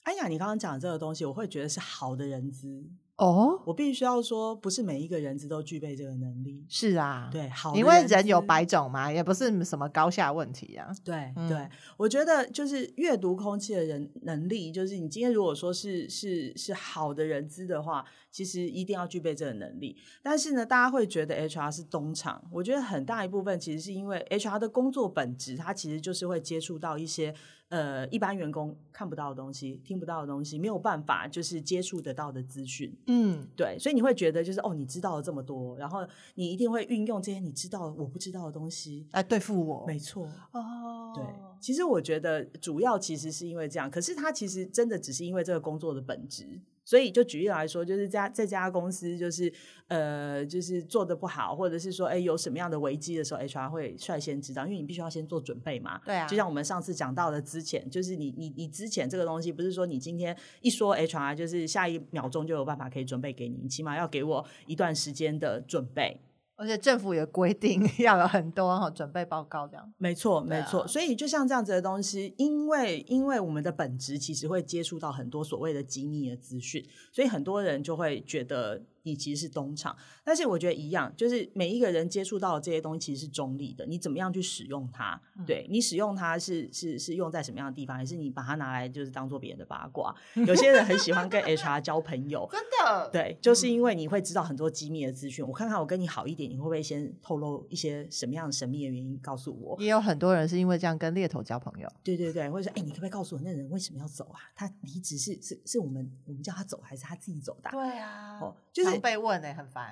[0.04, 2.90] 哎呀，你刚刚讲的这个东西，我会觉得是好的人资。
[3.20, 6.66] 哦，我必须要说，不是每一个人资都具备这个能力。
[6.70, 10.90] 是啊，对，好，因为人有百种嘛，也不是什么高下问题啊。
[11.04, 19.98] 对、嗯、对，我觉得就是阅读空气的人能力，就是你今天如果说是是是好的人资的话，其实一定要具备这个能力。
[20.24, 27.36] 但是呢，大家会觉得 HR 是东厂，我觉得很大一部分其实是因为 HR 的工作本质，它其实就是会接触到一些。
[27.70, 36.06] 呃，一般员工看不到的东西，听不到的东西，没有办法就是接触得到的资讯，嗯，对，所以你会觉得就是哦，你知道了这么多，然后
[36.36, 39.08] 你一定会运用这些你知道我不知道的东西。
[39.12, 41.24] 来对付我，没错，哦，对，
[41.60, 46.62] 其实我觉得主要其实是因为这样，可是他其实真的只是因为这个工作的本质。
[46.86, 49.54] 所以，就举例来说，就是家这家公司，就是
[49.90, 56.02] 呃，就是做的不好，或者是说，哎，有什么样的危机的时候，HR 会率先知道，因为你必须要先做准备嘛。
[56.04, 56.26] 对啊。
[56.26, 66.20] 就像我们上次讲到的，之前就是你你你之前这个东西，不是说你今天一说 HR，就是下一秒钟就有办法可以准备给你，你起码要给我一段时间的准备。
[66.60, 69.94] 而且政府也规定 要有很多哈准备报告这样。
[69.98, 70.86] 没错，没错。
[70.86, 78.84] 所以就像这样子的东西，因为因为我们的本质其实会接触到很多所谓的机密的资讯，所以很多人就会觉得。
[79.10, 83.86] 你其实是东厂，但是我觉得一样，就是每一个人接触到的这些东西其实是中立的。
[83.86, 85.20] 你怎么样去使用它？
[85.38, 90.16] 嗯、对你使用它是是是用在什么样的地方，还是你把它拿来就是当做别人的八卦？
[90.48, 95.46] 有些人很喜欢跟 HR 交朋友， 真的对，就是因为你会知道很多机密的资讯。
[95.46, 99.76] 我看看我跟你好一点，你会不会先透露一些什么样的神秘的原因告诉我？
[99.82, 101.92] 也有很多人是因为这样跟猎头交朋友。
[102.04, 104.40] 对对对，或者说，哎，你可不可以告诉我那人为什么要走啊？
[104.56, 107.70] 他离职是是是我们我们叫他走，还是他自己走的？
[107.72, 109.92] 对啊，哦，就是被问哎、欸，很烦。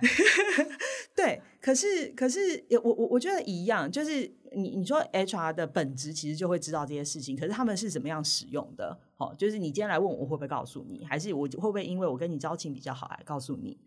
[1.15, 8.97] 对，可是可是我我我觉得一样，就是你你说 HR 的本质其实就会知道这些事情，可是他们是怎么样使用的？
[9.17, 11.03] 哦，就是你今天来问我，我会不会告诉你？
[11.05, 13.77] 还是我会不会因为我跟你交情比较好来告诉你？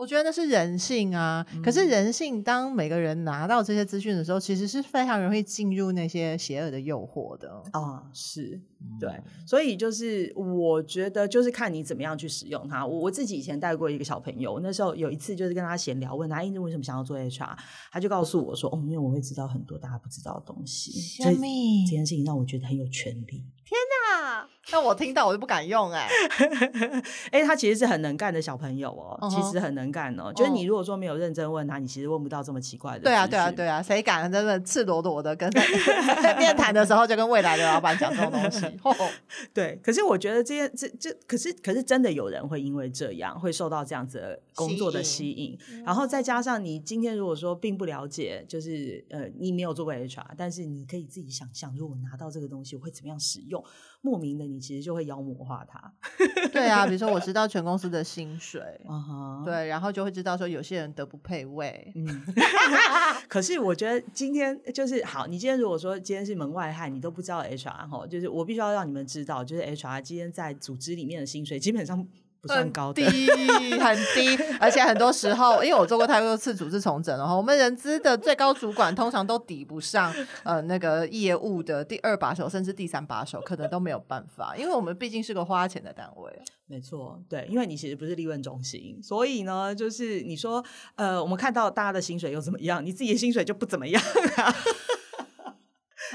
[0.00, 8.58] 我觉得那是人性啊，嗯、可是人性当每个人拿到这些资讯的时候，其实是非常容易进入那些邪恶的诱惑的啊、哦，是
[8.98, 9.10] 对，
[9.46, 12.86] 所以就是我觉得就是看你怎么样去使用它。
[12.86, 17.54] 我我自己以前带过一个小朋友，那时候有一次就是跟他闲聊，问他哎，你为什么想要做 HR？
[17.92, 23.44] 他就告诉我说，哦，因为我会知道很多大家不知道的东西，这这件事情让我觉得很有权利。
[24.72, 27.02] 那我听到我就不敢用哎、欸。
[27.32, 29.34] 哎，他其实是很能干的小朋友哦，uh -huh.
[29.34, 30.32] 其实很能干哦。
[30.34, 33.00] 就是你如果说没有认真问他，你其实问不到这么奇怪的。
[33.00, 38.66] 对啊，对啊，对啊，谁敢真的赤裸裸的跟在面谈的时候就跟未来的老板讲这种东西？
[39.52, 53.64] 对，可是我觉得这些这这，可是可是真的有人会因为这样会受到这样子的工作的吸引，吸引然后再加上你今天如果说并不了解，就是呃，你没有做过 HR，但是你可以自己想象，如果拿到这个东西我会怎么样使用。
[54.02, 55.92] 莫名的，你其实就会妖魔化他。
[56.52, 59.44] 对啊，比如说我知 道全公司的薪水，uh -huh.
[59.44, 61.92] 对，然后就会知道说有些人德不配位。
[61.94, 62.22] 嗯，
[63.28, 72.06] 可是我觉得今天就是好，你今天如果说今天是门外汉，你都不知道 HR 哈，就是我必须要让你们知道，就是 HR 今天在组织里面的薪水基本上。
[72.40, 86.32] 不算高的，很低，很低， 而且很多时候，因为我做过太多次组织重整，然后我们人资的最高主管通常都抵不上呃那个业务的第二把手，甚至第三把手，可能都没有办法，因为我们毕竟是个花钱的单位。
[86.66, 94.02] 没错，对，因为你其实不是利润中心，所以呢，就是你说呃，我们看到大家的薪水又怎么样，你自己的薪水就不怎么样
[94.36, 94.54] 啊。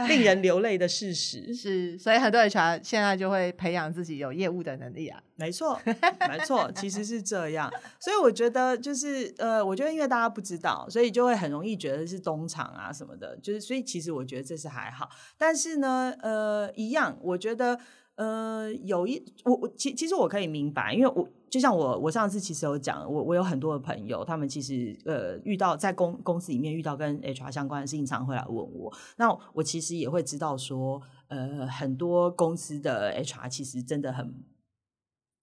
[0.07, 5.21] 令人流泪的事实是，所以很多 HR 现在就会培养自己有业务的能力啊。
[5.37, 7.71] 没错，没错，其实是这样。
[7.99, 13.37] 所以我觉得就是呃，我觉得因为大家不知道，所以就会很容易觉得是东厂啊什么的。
[13.37, 17.77] 就是所以其实我觉得这是还好，但是呢，呃，一样，我觉得
[18.15, 21.27] 呃，有一我我其其实我可以明白，因为我。
[21.47, 28.91] 就像我，我上次其实有讲，我我有很多的朋友，他们其实呃遇到在公公司里面遇到跟 HR 相关的事情，常会来问我。
[29.15, 34.33] 那我其实也会知道说，呃，很多公司的 HR 其实真的很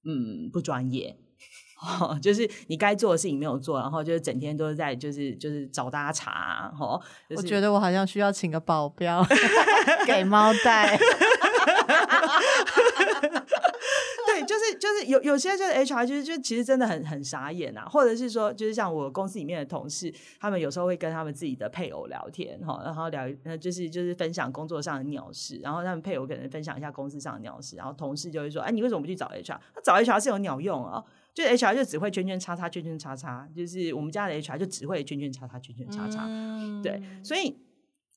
[0.04, 1.16] 嗯不专业，
[1.80, 9.24] 哦， 就是你该做的事情没有做，然后就是整天都是在就是就是找大家查，哦，就是，我觉得我好像需要请个保镖
[10.06, 10.98] 给猫带。
[14.26, 29.58] 对，就是就是有有些就是 HR，就是就其实真的很很傻眼啊，或者是说，就是像我公司里面的同事，他们有时候会跟他们自己的配偶聊天哈，然后聊，呃，就是就是分享工作上的鸟事，然后他们配偶可能分享一下公司上的鸟事，然后同事就会说，哎，你为什么不去找 HR？
[29.74, 31.02] 他找 HR 是有鸟用啊，
[31.35, 37.56] 就 HR 就只会圈圈叉叉圈圈叉叉，就是我们家的 HR 就只会圈圈叉叉圈圈叉叉，嗯，对，所以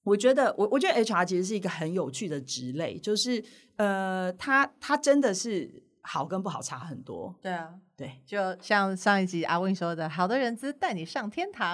[0.06, 3.44] 我觉得我我觉得 HR 其实是一个很有趣的职类，就是
[3.76, 5.84] 呃，他他真的是。
[6.08, 11.74] 好跟不好差很多，对啊，对，就像上一集阿温说的，好的人资带你上天堂。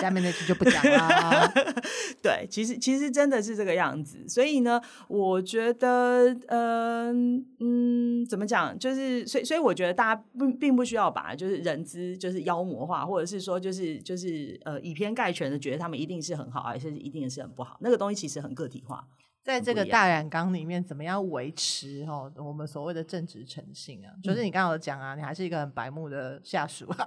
[0.00, 1.52] 下面那句就不讲了。
[2.20, 4.28] 对，其实其实真的是这个样子。
[4.28, 7.12] 所以呢，我觉得，嗯、呃、
[7.60, 8.76] 嗯，怎么讲？
[8.76, 17.78] 就是所以所以我觉得大家不并不需要把就是人资就是妖魔化，或者是说就是就是呃以偏概全的觉得他们一定是很好，还是一定是很不好。
[17.80, 19.06] 那个东西其实很个体化。
[19.46, 22.28] 在这个大染缸里面，怎么样维持哦？
[22.34, 27.06] 我们所谓的正直诚信啊，就是你刚刚有讲啊，你还是一个很白目的下属啊，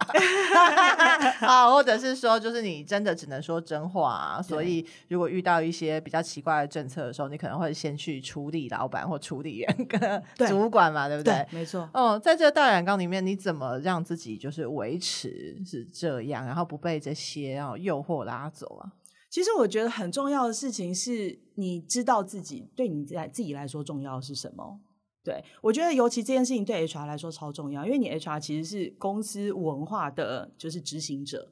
[1.46, 4.42] 啊，或者是说，就是你真的只能说真话啊。
[4.42, 11.34] 所以，如果遇到一些比较奇怪的政策的时候，你可能会先去处理老板或处理员跟 主管嘛，对不对？
[11.34, 11.90] 对，没错。
[11.94, 18.94] 哦，在这个大染缸里面，你怎么让自己就是维持是这样，然后不被这些哦诱惑拉走啊？
[19.30, 24.80] 其实我觉得很重要的事情是，你知道自己对你来自己来说重要是什么。
[25.24, 31.52] 对，我觉得尤其这件事情对 HR 来说超重要，因为你 HR 其实是公司文化的就是执行者。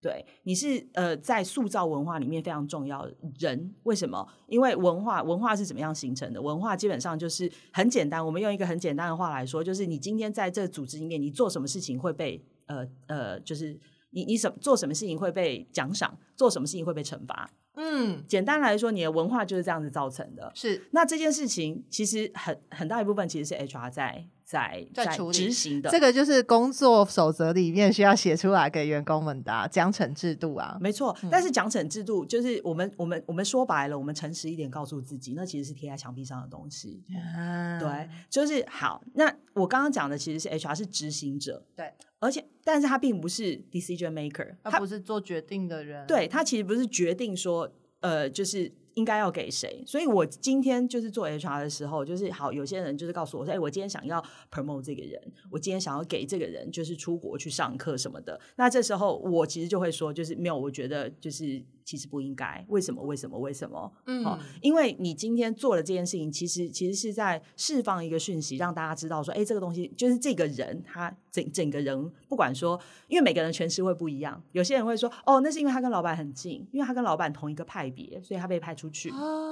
[0.00, 3.74] 对，你是呃在塑造文化里面非常重要的人。
[3.82, 4.26] 为什么？
[4.46, 6.40] 因为文化文化是怎么样形成的？
[6.40, 13.78] 文化基本上就是很简单，我们用一个很简单的话来说，就是你今天在这组织里面，你做什么事情会被呃呃就是。
[14.10, 17.50] 你你什做什么事情会被奖赏，做什么事情会被惩罚？
[17.74, 20.50] 嗯，简单来说，你的文化就是这样子造成的。
[20.54, 25.88] 是，那这件事情其实很很大一部分其实是 HR 在在在执行的。
[25.90, 30.76] 这个就是工作守则里面需要写出来给员工们的奖惩制度啊。
[30.80, 37.00] 没错，但是奖惩制度就是我们我们我们说白了，我们诚实一点告诉自己，那其实是贴在墙壁上的东西。
[37.36, 39.00] 啊、对，就是好。
[39.14, 41.64] 那我刚刚讲的其实是 HR 是执行者。
[41.76, 41.92] 对。
[42.18, 46.06] 而且，但是他并不是 decision maker，他不是做决定的人。
[46.06, 49.82] 对，他其实不是决定说，呃，就是应该要给谁。
[49.86, 58.40] 所以我今天就是做 HR 的时候，就是好，有些人就是告诉我说，哎，我今天想要 promote 这个人，我今天想要给这个人就是出国去上课什么的。
[58.56, 61.62] 那这时候我其实就会说，就是没有，我觉得就是。
[61.90, 63.02] 其实不应该，为什么？
[63.02, 63.36] 为什么？
[63.36, 63.92] 为什么？
[64.06, 79.10] 嗯，好，因为你今天做了这件事情，其实其实是在释放一个讯息，让大家知道说，哎，这个东西就是这个人，他整整个人，不管说，因为每个人诠释会不一样，有些人会说，哦，那是因为他跟老板很近，因为他跟老板同一个派别，所以他被派出去。
[79.10, 79.49] 哦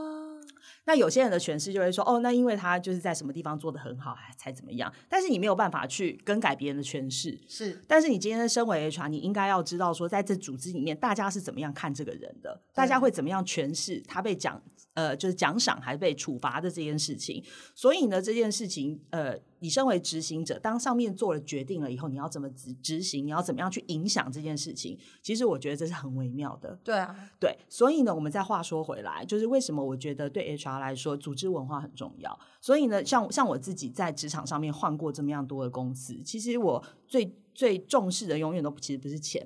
[0.89, 4.91] 那有些人的诠释就会说，哦，那因为他就是在什么地方做得很好，才怎么样。
[5.07, 7.39] 但是你没有办法去更改别人的诠释。
[7.47, 14.63] 是，但是你今天身为 HR，你应该要知道说，在这组织里面，大家是怎么样看这个人的，大家会怎么样诠释他被奖，
[14.99, 17.45] 呃，就是奖赏还被处罚的这件事情。
[17.75, 19.39] 所以呢，这件事情，呃。
[19.61, 23.27] 你身为执行者，当上面做了决定了以后，你要怎么执执行？
[23.27, 24.97] 你要怎么样去影响这件事情？
[25.21, 26.79] 其实我觉得这是很微妙的。
[26.85, 27.59] 对啊，对。
[27.69, 32.39] 所以呢，我们再话说回来，就是为什么我觉得对 HR 来说，组织文化很重要。
[32.61, 39.45] 所以呢，像像我自己在职场上面换过这么样多的公司，其实我最最重视的永远都其实不是钱，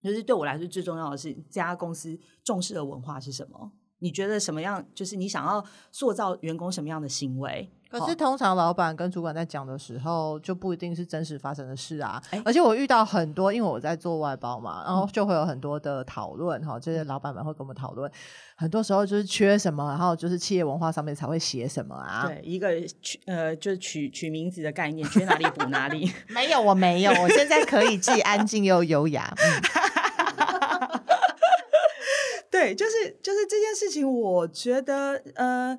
[0.00, 3.72] 就是对我来说最重要的是这家公司重视的文化是什么？
[4.02, 4.84] 你觉得什么样？
[4.94, 7.70] 就是你想要塑造员工什么样的行为？
[7.88, 12.20] 可是通常老板跟主管在讲的时候，就不一定是真实发生的事啊。
[12.30, 16.80] 欸、而且我遇到很多，因为我在做外包嘛，然后就会有很多的讨论哈。
[16.80, 18.10] 这些老板们会跟我们讨论，
[18.56, 22.24] 很多时候就是缺什么，然后就是企业文化上面才会写什么啊。
[22.26, 26.10] 对，一个取呃，就是取取名字的概念，缺哪里补哪里。
[26.32, 29.34] 没有，我没有，我现在可以既安静又优雅。
[29.36, 29.91] 嗯
[32.62, 35.76] 对，就是就是这件事情，我觉得呃，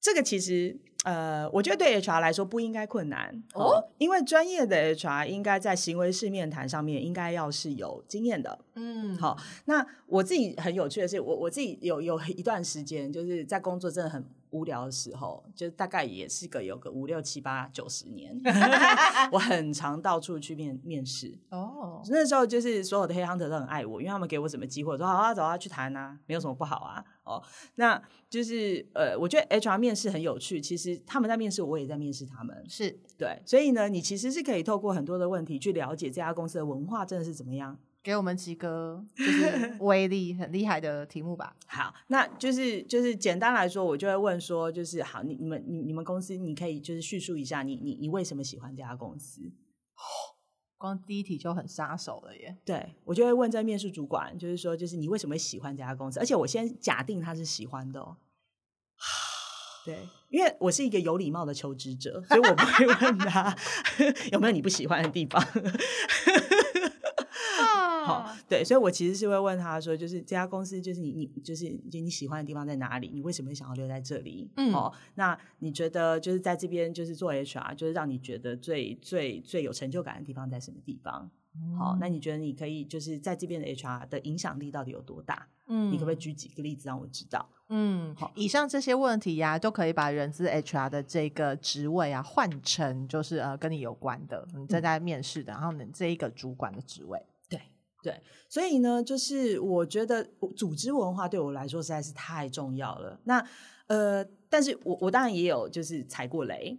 [0.00, 8.58] 这个其实呃，我觉得对 HR 来说不应该困难哦，哦，因为专业的 HR 应该在行为式面谈上面应该要是有经验的。
[8.74, 14.24] 嗯，好，那我自己很有趣的是，我我自己有有一段时间就是在工作真的很。
[14.50, 18.38] 无聊的时候，就大概也是个有个五六七八九十年，
[19.32, 21.38] 我很常到处去面面试。
[21.50, 22.06] 哦，oh.
[22.10, 27.04] 那时候就是所有的黑 hunter 都很爱我，因为他们给我什么机会，我说好啊，走啊，去谈啊，没有什么不好啊。
[27.24, 27.42] 哦，
[27.76, 30.60] 那就是呃，我觉得 HR 面试很有趣。
[30.60, 32.64] 其实他们在面试我，我也在面试他们。
[32.68, 37.78] 是对，所以呢，你其实是可以透过很多的问题去了解这家公司的文化真的是怎么样。
[38.02, 41.54] 给我们几个 就是威力很厉害的题目吧。
[41.68, 49.42] 好，那就是就是简单来说，我就会问说，就是好，你你们你你们公司，你可以就是叙述一下你你你为什么喜欢这家公司？
[49.42, 50.02] 哦，
[50.78, 52.56] 光第一题就很杀手了耶。
[52.64, 56.18] 对，我就会问这面试主管，就是说，就是你为什么喜欢这家公司？
[56.18, 58.16] 而且我先假定他是喜欢的哦。
[59.84, 63.54] 对，因为我是一个有礼貌的求职者，所以我不会问他
[64.32, 65.42] 有没有你不喜欢的地方。
[68.48, 73.10] 对，所以我其实是会问他说，就是这家公司，就是你你就是就你喜欢的地方在哪里？
[73.12, 74.50] 你为什么会想要留在这里？
[74.56, 81.30] 嗯，哦，那你觉得就是在这边就是做 HR，就是让你觉得最最最有成就感的地方在什么地方？
[81.76, 85.48] 好，那你觉得你可以就是在这边的 HR 的影响力到底有多大？
[85.66, 87.44] 嗯，你可不可以举几个例子让我知道？
[87.68, 97.20] 嗯，好，以上这些问题呀、啊，都可以把人资 HR 的这个职位啊换成就是呃跟你有关的，你正在面试的，然后你这一个主管的职位。
[98.02, 100.26] 对，所以呢，就是我觉得
[100.56, 103.20] 组织文化对我来说实在是太重要了。
[103.24, 103.44] 那
[103.88, 106.78] 呃，但是我我当然也有就是踩过雷，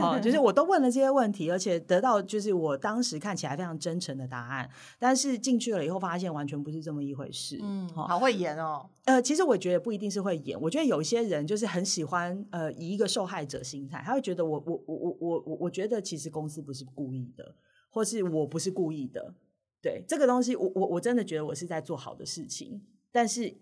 [0.00, 7.60] 哦，就是我都问了这些问题，而且得到就是我当时看起来非常真诚的答案，但是进去了以后发现完全不是这么一回事。
[7.62, 8.88] 嗯，好会演哦。
[9.04, 17.54] 呃，其实我觉得不一定是会演，我觉得有些人就是很喜欢呃以一个受害者心态，他会觉得我我我我我我我觉得其实公司不是故意的，
[17.90, 19.34] 或是我不是故意的。
[19.80, 23.56] 对这个东西，我我我真的觉得我是在做好的事情，但是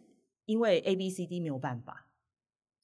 [0.47, 2.06] 因为 A B C D 没有办法，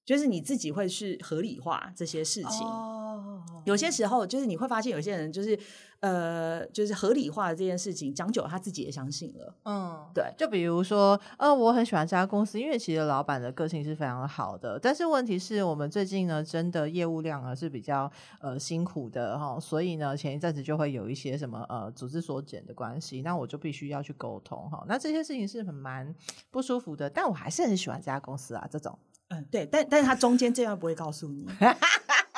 [0.05, 2.67] 就是你自己会去合理化这些事情。
[2.67, 5.59] 哦，有些时候就是你会发现有些人就是。
[6.03, 9.55] 呃，就是合理化的这件事情，讲久了他自己也相信了。
[9.65, 10.35] 嗯，对。
[10.37, 14.77] 就比如说，呃，我很喜欢这家公司，因为其实老板的个性是非常好的。
[14.83, 24.85] 但是问题是我们最近呢，真的业务量呢是比较呃辛苦的哈，所以呢，前一阵子就会有一些什么呃组织缩减的关系，那我就必须要去沟通哈。
[24.89, 26.13] 那这些事情是很蛮
[26.51, 28.67] 不舒服的，但我还是很喜欢这家公司啊。
[28.69, 28.99] 这种，
[29.33, 29.67] 嗯，对。
[29.67, 31.47] 但但是他中间这样不会告诉你。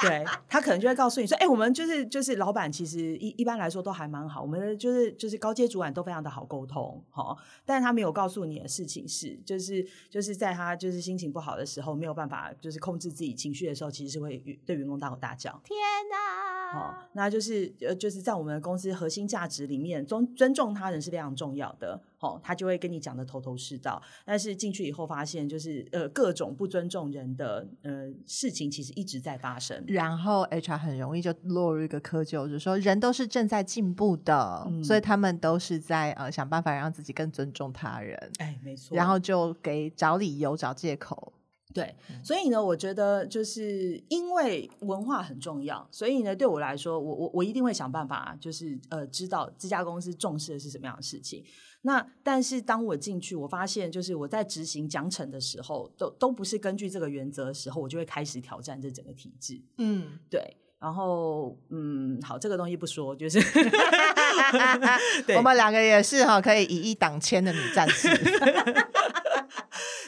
[0.00, 7.34] 对，他可能就会告诉你说，哎、欸，我们就是就是老板，其实一一般来说都还蛮好，我们就是就是高阶主管都非常的好沟通，哈。
[7.64, 14.36] 但是他没有告诉你的事情是，就是就是在他就是心情不好的时候，没有办法就是控制自己情绪的时候，其实是会
[14.66, 15.50] 对员工大吼大叫。
[15.64, 15.78] 天
[16.10, 16.78] 哪！
[16.78, 21.98] 哦，那就是呃，就是在我们的公司核心价值里面，尊尊重他人是非常重要的。
[22.24, 29.84] 哦，他就会跟你讲的头头是道，但是进去以后发现，就是呃各种不尊重人的呃事情，其实一直在发生。
[29.86, 38.18] 然后 HR 很容易就落入一个窠臼，就是说人都是正在进步的，嗯、所以他们都是在呃想办法让自己更尊重他人。
[38.38, 38.96] 哎，没错。
[38.96, 41.32] 然后就给找理由、找借口。
[41.74, 51.44] 对，所以呢，我觉得就是因为文化很重要，所以呢，对我来说，我我我一定会想办法，就是呃知道这家公司重视的是什么样的事情。
[51.82, 59.60] 那但是当我进去，我发现就是我在执行奖惩的时候，都都不是根据这个原则的时候，我就会开始挑战这整个体制。
[59.78, 60.56] 嗯，对。
[60.80, 63.38] 然后嗯，好，这个东西不说，就是
[65.34, 68.08] 我们两个也是哈，可以以一挡千的女战士。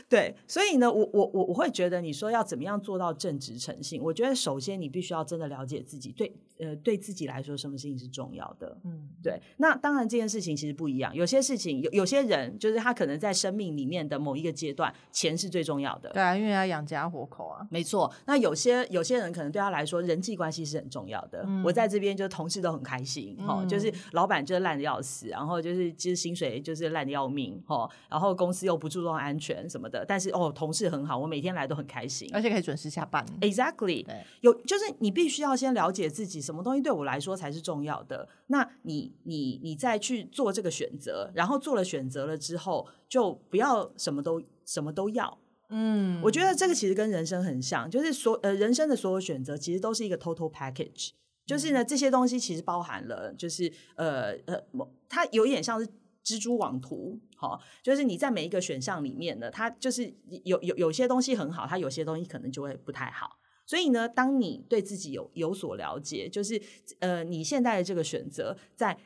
[0.09, 4.01] 对，所以呢，我我我我会觉得，你说要怎么样做到正直诚信？
[4.01, 8.79] 我觉得首先你必须要真的了解自己，对，呃，对自己来说，什么事情是重要的？
[8.85, 9.41] 嗯，对。
[9.57, 11.13] 那当然，这件事情其实不一样。
[11.13, 16.11] 有些事情，有有些人，就是他可能在生命里面的某一个阶段，钱是最重要的。
[16.11, 17.67] 对啊，因为要养家活口啊。
[17.69, 18.13] 没错。
[18.27, 21.43] 那有些有些人可能对他来说，人际关系是很重要的。
[21.49, 29.96] 嗯、我在这边就同事都很开心，哈、嗯，就是老板就是烂的要死，然后就是其实薪水就是烂的要命，哈，然后公司又不注重安全什么的。
[30.05, 33.25] 但是哦，同事很好，我每天来都很开心，而且可以准时下班。
[33.41, 38.29] Exactly，对有就是你必须要先了解自己，什么东西对我来说才是重要的。
[38.49, 45.39] 那你你你再去做这个选择，然后做了选择了之后，就不要什么都什么都要。
[45.71, 51.11] 嗯，我觉得这个其实跟人生很像，就是所呃人生的所有选择其实都是一个 total package，
[51.47, 54.61] 就是呢这些东西其实包含了，就是呃呃，
[55.09, 55.89] 它有一点像是。
[56.27, 60.13] 蜘蛛网图，好，就是你在每一个选项里面呢，它就是
[60.43, 63.39] 有有有些东西很好，它有些东西可能就会不太好。
[63.65, 66.61] 所以呢，当你对自己有有所了解，就是
[66.99, 68.99] 呃，你现在的这个选择，在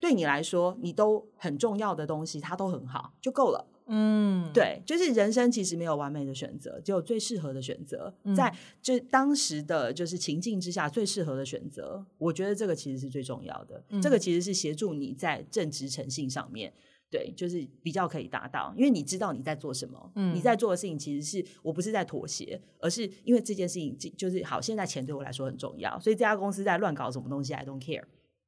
[0.00, 3.68] 对你来说，你都很重要的东西，它都很好，就够了。
[3.86, 12.04] 嗯，对，就是人生其实没有完美的选择，只有最适合的选择，嗯、在就当时的就是情境之下最适合的选择。
[12.18, 16.72] 我觉得这个其实是最重要的，嗯、这个其实是协助你在正直诚信上面，
[17.10, 28.04] 对，就是比较可以达到，因为你知道你在做什么，嗯、你在做的事情其实是我不是在妥协，而是因为这件事情就是好，现在钱对我来说很重要，所以这家公司在乱搞什么东西，I don't care。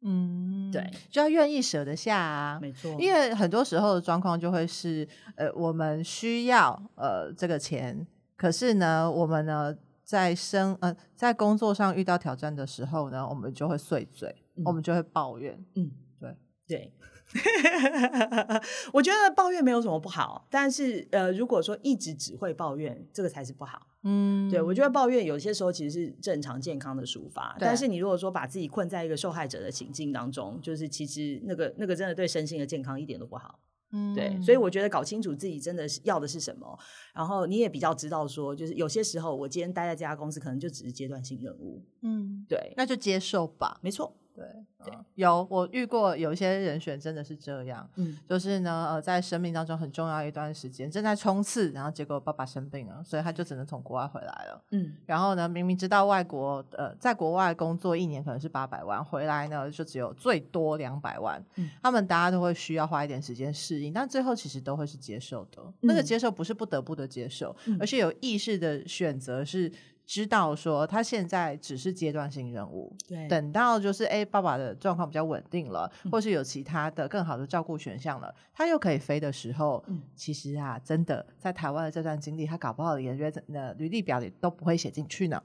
[0.07, 2.95] 嗯，对，就要愿意舍得下啊，没错。
[3.01, 9.75] 因为很多时候的状况就会是，呃，我们需要呃这个钱，可是呢，我们呢
[10.05, 15.59] 在生呃在工作上遇到挑战的时候呢，我们就会碎嘴，嗯、我们就会抱怨。
[15.75, 15.91] 嗯，
[16.21, 16.37] 对
[16.69, 16.93] 对。
[18.93, 23.87] 我觉得抱怨没有什么不好，但是呃，如果说一直只会抱怨，这个才是不好。
[24.05, 33.59] 嗯，对，我觉得抱怨有些时候其实是正常健康的抒发，但是你如果说把自己困在一个受害者的情境当中，就是其实那个那个真的对身心的健康一点都不好。
[33.93, 36.79] 嗯，对，所以我觉得搞清楚自己真的是要的是什么，
[37.15, 41.83] 然后你也比较知道说，就是有些时候我今天待在这家公司，可能就只是阶段性任务。
[42.03, 44.17] 嗯，对，那就接受吧，没错。
[44.35, 44.45] 对，
[44.85, 69.71] 对，有我遇过有一些人选真的是这样，嗯，就是呢，呃，在生命当中很重要一段时间正在冲刺，然后结果爸爸生病了，所以他就只能从国外回来了，嗯，然后呢，明明知道外国，呃，在国外工作一年可能是八百万，回来呢就只有最多两百万，嗯，他们大家都会需要花一点时间适应，但最后其实都会是接受的，嗯，那个接受不是不得不的接受，嗯，而是有意识的选择是。
[70.07, 85.43] 知道说他现在只是阶段性任务，对，等到就是哎，爸爸的状况比较稳定了，嗯、或是有其他的更好的照顾选项了，他又可以飞的时候，嗯、其实啊，真的在台湾的这段经历，他搞不好连约呃履历表里都不会写进去呢。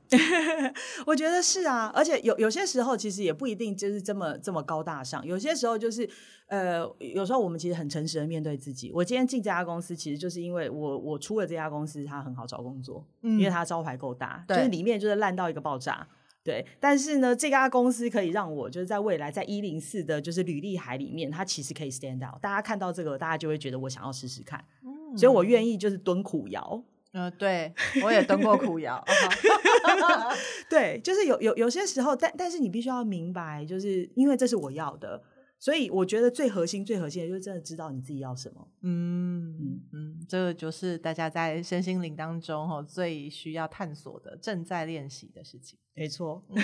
[1.08, 6.10] 我觉得是啊，而且有有些时候其实也不一定就是这么这么高大上，有些时候就是。
[6.50, 8.92] 呃，有时候我们其实很诚实的面对自己。
[8.94, 16.08] 我今天进这家公司，其实就是因为我我出了这家公司，它很好找工作，嗯、因为它招牌够大，就是里面就是烂到一个爆炸。
[16.44, 22.42] 对，但是呢，这家公司可以让我就是在未来在一零四的就是履历海里面，它其实可以 stand out。
[22.42, 26.84] 大家看到这个，大家就会觉得我想要试试看，嗯、所以我愿意就是蹲苦窑。
[27.12, 27.72] 嗯、呃，对，
[28.04, 29.04] 我也蹲过苦窑。
[30.70, 35.22] 对，就是有有有些时候，但但是你必须要明白，就是因为这是我要的。
[35.60, 38.68] 所以我觉得最核心、最核心的就是真的知道你自己要什么。
[38.82, 45.78] 嗯嗯嗯，这个就是大家在身心灵当中哈最需要探索的、正在练习的事情。
[45.94, 46.56] 没错，嗯、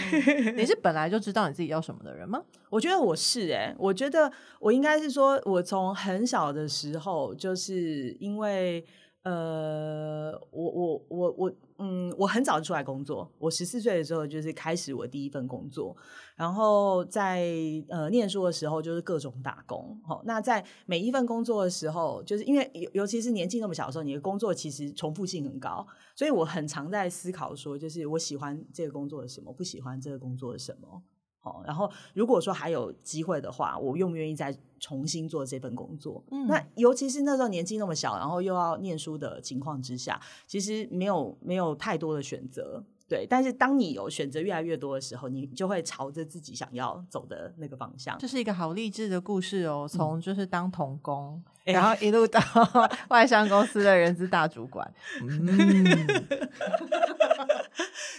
[0.56, 2.42] 你是本来就知道你自己要什么的人吗？
[2.72, 8.86] 我觉得我是哎、欸，我觉得我应该是说，我从很小的时候就是因为。
[9.28, 13.30] 呃，我我我我，嗯，我很早就出来工作。
[13.38, 15.96] 我十四岁的时候就是开始我第一份工作，
[16.36, 17.46] 然后在
[17.90, 20.00] 呃念书的时候就是各种打工。
[20.08, 31.04] 哦，那在每一份工作的时候，就是因为尤尤其是年纪那么小的时候，你的工作其实重复性很高，所以我很常在思考说，就是我喜欢这个工作的什么，不喜欢这个工作的什么。
[31.66, 36.24] 然后，如果说还有机会的话，我愿不愿意再重新做这份工作？
[36.32, 42.84] 嗯，那尤其是那时候年纪那么小，然后又要念书的情况之下，其实没有没有太多的选择。
[43.08, 48.18] 对，但是当你有选择越来越多的时候，你就会朝着自己想要走的那个方向。
[48.18, 52.40] 这是一个好励志的故事哦，从就是当童工，嗯、然后一路到
[53.10, 54.90] 外商公司的人资大主管。
[55.22, 55.84] 嗯，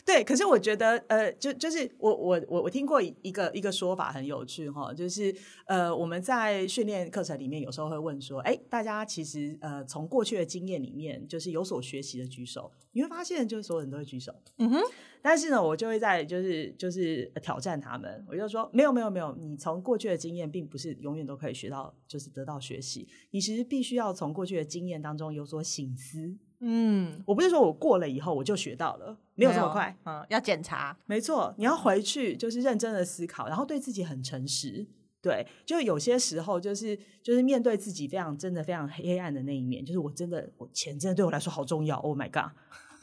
[0.04, 0.24] 对。
[0.24, 5.34] 可是我觉得，呃，就就是我我我我听过一个一个说法很有趣哈，就是
[5.66, 12.70] 呃，我们在训练课程里面有时候会问说，哎，大家其实呃从过去的经验里面，就是有所学习的举手。
[12.92, 14.80] 你会发现，就是所有人都会举手，嗯哼。
[15.26, 23.08] 但是呢，我就会在就是就是挑战他们，我就说没有没有没有，你从过去的经验并不是永远都可以学到，就是得到学习。
[23.32, 26.32] 你其实必须要从过去的经验当中有所醒思。
[26.60, 29.98] 嗯，我不是说我过了以后我就学到了，没有这么快。
[30.04, 34.86] 嗯，要检查，没错，你要回去就是认真的思考，然后对自己很诚实。
[35.20, 41.96] 对，就有些时候就是就是面对自己非常真的非常黑暗的那一面，就是我真的我钱真的对我来说好重要。
[41.96, 42.52] Oh my god！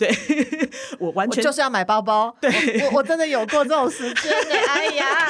[0.04, 2.36] 对， 我完全我就是要买包包。
[2.42, 2.52] 对，
[2.86, 4.56] 我我真的有过这种时间呢。
[4.68, 5.28] 哎呀，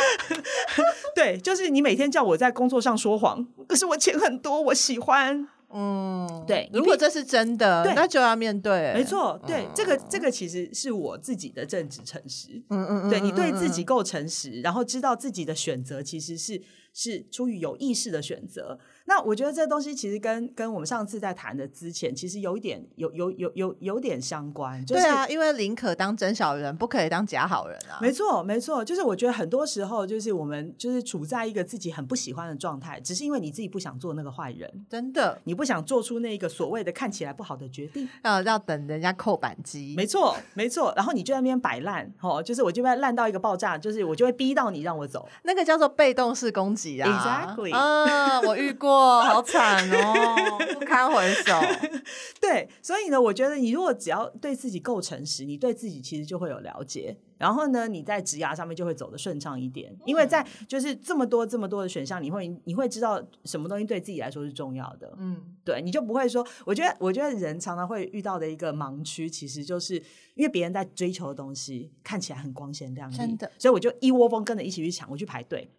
[1.15, 5.47] 对，就是你每天叫我在工作上说谎，可是我钱很多，我喜欢。
[5.76, 6.69] 嗯，对。
[6.71, 8.93] 如果这是真的，对那就要面对。
[8.93, 12.61] 没错，对，嗯、这个这个其实是我自己的正直诚实。
[12.69, 16.61] 嗯嗯嗯，对，你对自己够诚实，然后知道自己的选择其实是
[16.93, 18.78] 是出于有意识的选择。
[19.05, 24.83] 那我觉得这东西其实跟跟我们上次在谈的之前，其实有一点有有有有有点相关。
[24.85, 27.99] 就是、对啊，因为宁可当真小人，不可以当假好人啊。
[28.01, 39.93] 没错，没错，就是我觉得很多时候，就是我们就是处在一个自己很不喜欢的状态，只是因为你自己不想做那个坏人，真的，你不想做出那个所谓的看起来不好的决定，要要等人家扣扳机。
[39.97, 47.55] 没错，没错，然后你就在那边摆烂，哦，就是我就会烂到一个爆炸，就是我就会逼到你让我走，那个叫做被动式攻击啊。
[47.57, 48.92] Exactly，啊，我遇过，
[49.23, 49.89] 好惨。
[49.91, 51.59] 哦， 不堪回首。
[52.41, 57.17] 对，所以呢，我觉得你如果只要对自己够诚实，你对自己其实就会有了解。
[57.37, 65.13] 然后呢，你在职涯上面就会走得顺畅一点，因为在就是这么多这么多的选项，你会你会知道什么东西对自己来说是重要的。
[65.17, 69.95] 嗯，对，你就不会说，我觉得我觉得人常常会遇到的一个盲区，其实就是
[70.35, 75.69] 因为别人在追求的东西看起来很光鲜亮丽，真的，所以我就一窝蜂跟着一起去抢，我去排队。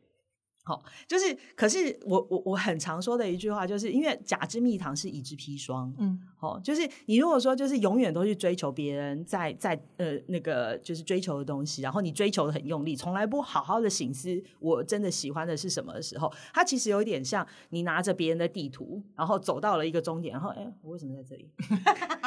[0.67, 21.51] 好，就是，可是我我我很常说的一句话，就是因为甲之蜜糖是乙之砒霜，嗯，好，就是你如果说就是永远都去追求别人在在呃那个就是追求的东西，然后你追求的很用力，从来不好好的醒思我真的喜欢的是什么的时候，它其实有一点像你拿着别人的地图，然后走到了一个终点，然后哎，我为什么在这里？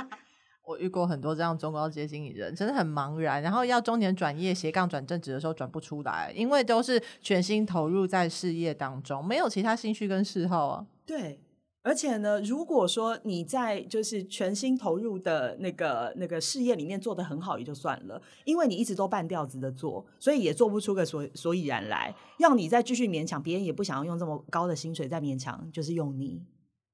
[0.67, 10.85] 我遇过很多这样中高阶经理人，真的很茫然，然后要中年转业斜杠转正职的时候转不出来，因为都是全心投入在事业当中，没有其他兴趣跟嗜好啊。
[11.05, 11.39] 对，
[11.83, 22.13] 而且呢，如果说你在就是全心投入的那个那个事业里面做得很好也就算了，因为你一直都半吊子的做，所以也做不出个所所以然来。
[22.39, 26.41] 要你再继续勉强，别人也不想要用这么高的薪水再勉强，就是用你。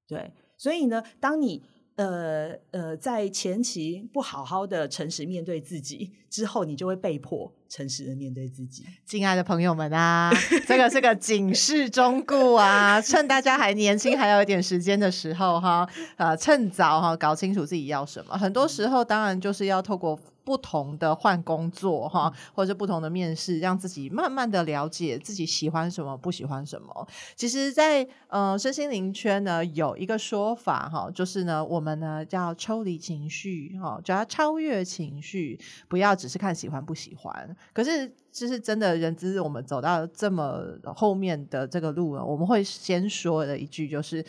[0.06, 1.64] 对，所以呢，当你。
[1.96, 8.84] 呃呃，在前期不好好的诚实面对自己之后，你就会被迫诚实的面对自己。
[9.06, 10.32] 亲爱的朋友们啊，
[10.66, 18.36] 这个是个警示忠告啊，趁大家还年轻，还有一点时间的时候哈，呃，趁早哈，搞清楚自己要什么。
[18.36, 20.18] 很多时候，当然就是要透过。
[20.44, 27.08] 不同的换工作哈，或者是不同的面试，让自己慢慢的了解自己喜欢什么，不喜欢什么。
[27.34, 37.56] 其实在，在呃身心灵圈呢，有一个说法哈，就是呢，我们呢叫抽离情绪哈，就要超越情绪，不要只是看喜欢不喜欢。
[37.72, 40.62] 可是，其实真的人资，我们走到这么
[40.96, 44.24] 后面的这个路呢，我们会先说的一句，就是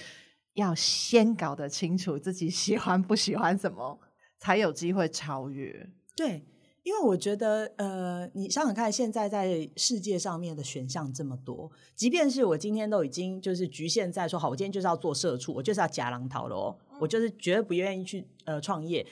[0.53, 3.99] 要先搞得清楚自己喜欢不喜欢什么，
[4.39, 5.89] 才有机会超越。
[6.15, 6.45] 对，
[6.83, 19.05] 因为我觉得，呃，你想想看，现在在世界上面的选项这么多，即便是我今天都已经就是局限在说，好，我今天就是要做社畜，我就是要夹狼逃了，我就是绝对不愿意去呃创业。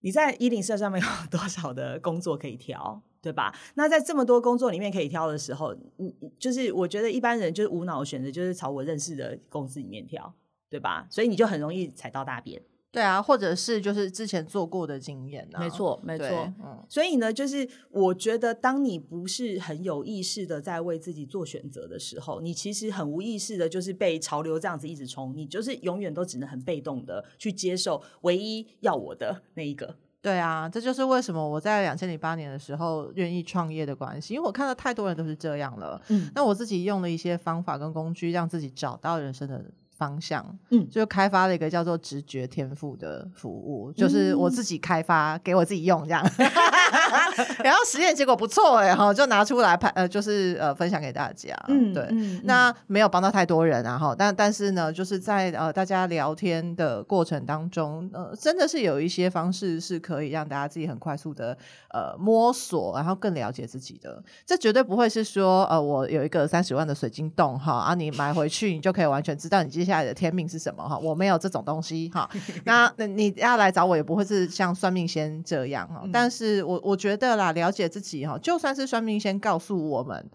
[0.00, 3.54] 你在一零社上面有多少的工作可以挑，对吧？
[3.74, 10.34] 那在这么多工作里面可以挑的时候，你就是我觉得一般人就是无脑选择，就是朝我认识的公司里面挑，
[10.70, 11.06] 对吧？
[11.10, 12.62] 所以你就很容易踩到大便。
[12.92, 16.26] 对啊，或者是就是之前做过的经验啊，没错，没错，
[16.60, 29.94] 嗯，所以呢，就是我觉得，当你不是很有意识的在为自己做选择的时候，你其实很无意识的，就是被潮流这样子一直冲，你就是永远都只能很被动的去接受唯一要我的那一个。
[30.20, 39.64] 对啊，这就是为什么我在两千零八年的时候愿意创业的关系，因为我看到太多人都是这样了，嗯，那我自己用了一些方法跟工具，让自己找到人生的。
[40.00, 46.24] 方向，嗯，就开发了一个叫做直觉天赋的服务，就是我自己开发给我自己用这样，
[47.62, 61.54] 然后实验结果不错哎，哈，就拿出来拍，呃，就是呃分享给大家，嗯，对，嗯、那没有帮到太多人啊，哈，但但是呢，就是在呃大家聊天的过程当中，呃，真的是有一些方式是可以让大家自己很快速的
[61.90, 70.98] 呃摸索，然后更了解自己的，这绝对不会是说呃我有一个三十万的水晶洞哈，啊你买回去你就可以完全知道你接下来的天命是什么哈？
[70.98, 72.30] 我没有这种东西哈。
[72.64, 76.02] 那那你要来找我也不会是像算命先这样哈。
[76.04, 80.30] 嗯、但是我我觉得啦，了解自己哈，就算是算命先告诉我们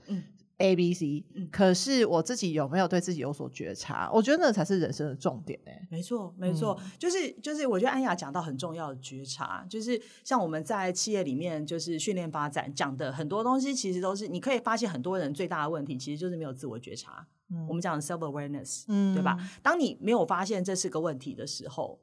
[0.57, 4.09] A B C，嗯，可是我自己有没有对自己有所觉察？
[4.13, 5.85] 我觉得那才是人生的重点哎。
[5.91, 17.27] 没错，没错，嗯、就是就是，我觉得安雅讲到很重要的觉察，就是像我们在企业里面就是训练发展讲的很多东西，其实都是你可以发现很多人最大的问题，其实就是没有自我觉察。
[17.51, 19.37] 嗯、我们讲 self awareness，嗯，对吧？
[19.61, 21.99] 当你没有发现这是个问题的时候，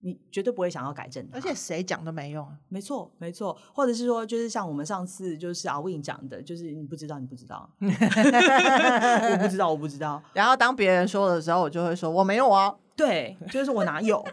[0.00, 1.36] 你绝对不会想要改正它。
[1.36, 2.48] 而且谁讲都没用。
[2.68, 3.58] 没错，没错。
[3.74, 10.22] 或者是说，就是像我们上次就是阿 Win 讲的，就是你不知道，你不知道， 我不知道，我不知道。
[10.32, 12.74] 然后当别人说的时候，我就会说我没有啊。
[12.98, 14.24] 对，就是我哪有？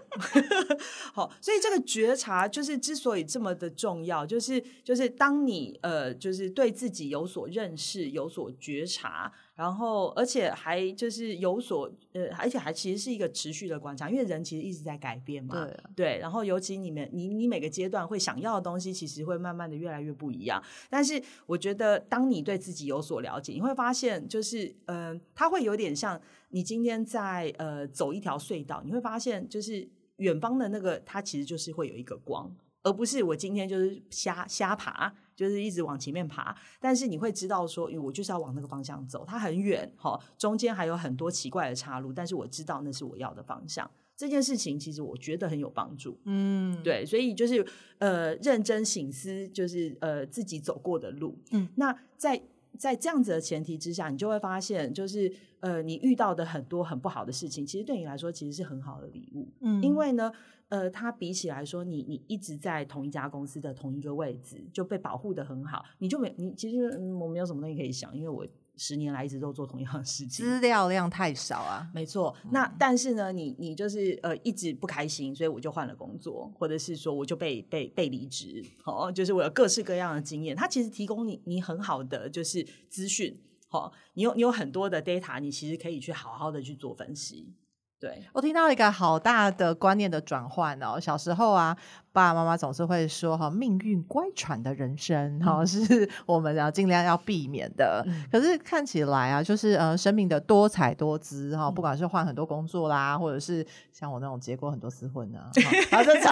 [1.13, 15.65] 好，所以这个觉察就是之所以这么的重要，就是就是当你呃，就是对自己有所认识、有所觉察，然后而且还就是有所呃，而且还其实是一个持续的观察，因为人其实一直在改变嘛。
[15.65, 20.61] 对，对，然后尤其你们你你每个阶段会想要的东西，其实会慢慢的越来越不一样。
[20.89, 26.21] 但是我觉得，当你对自己有所了解，你会发现，就是嗯、呃，它会有点像。
[26.49, 29.85] 你今天在呃走一条隧道，你会发现就是
[30.17, 32.49] 远方的那个，它其实就是会有一个光，
[32.85, 36.55] 而不是我今天就是瞎瞎爬，就是一直往前面爬。
[36.79, 43.89] 但是你会知道说，因为我就是要往那个方向走，它很远哈，中间还有很多奇怪的岔路，但是我知道那是我要的方向。
[44.15, 47.65] 这件事情其实我觉得很有帮助，嗯，对，所以就是
[47.97, 52.41] 呃认真醒思，就是呃自己走过的路，嗯，那在。
[52.77, 55.31] 在这样子的前提之下，你就会发现，就是
[55.61, 59.47] 呃，你遇到的很多很不好的事情，其实对你来说其实是很好的礼物。
[59.61, 60.29] 嗯，因为呢，
[60.75, 68.45] 呃，它比起来说，你你一直在同一家公司的同一个位置就被保护得很好，你就没你其实、嗯、我没有什么东西可以想，因为我
[68.75, 71.89] 十年来一直都做同样的事情，资料量太少啊。
[71.93, 78.61] 没错，那但是呢，你你就是呃一直不开心，所以我就换了工作，或者是说我就被被被离职。
[78.83, 83.39] 哦，就是我有各式各样的经验，它其实提供你你很好的就是资讯。
[83.69, 87.53] 哦，你有你有很多的 data，你其实可以去好好的去做分析。
[87.99, 91.77] 对，我听到一个好大的观念的转换哦，小时候啊。
[92.15, 98.01] 爸爸妈妈总是会说哈，命运乖舛的人生哈、嗯、是我们要尽量要避免的。
[98.07, 105.51] 嗯、可是看起来啊，就是呃，生命的多彩多姿哈，不管是换很多工作啦，或者是像我那种结过很多次婚啊，
[105.91, 106.31] 啊， 这种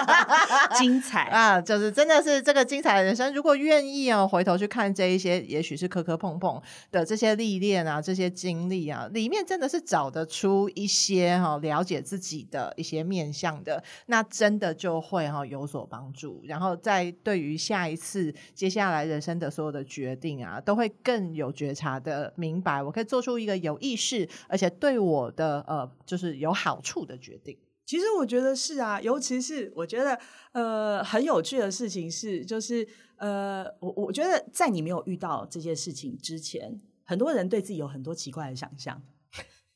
[0.78, 3.34] 精彩 啊，就是真的是这个精彩的人生。
[3.34, 6.58] 如果愿意哦，回头去看这一些，也许是磕磕碰碰
[6.90, 15.01] 的这些历练啊，这些经历啊，里面真的是找得出一些哈，了解自己的一些面向的，那真的就。
[15.02, 27.58] 会哈有所帮助，然后在对于下一次接下来人生的所有的决定啊，都会更有觉察的明白，我可以做出一个有意识而且对我的呃就是有好处的决定。
[27.84, 30.18] 其实我觉得是啊，尤其是我觉得
[30.52, 32.86] 呃很有趣的事情是，就是
[33.16, 39.02] 呃我我觉得在你没有遇到这件事情之前，很多人对自己有很多奇怪的想象。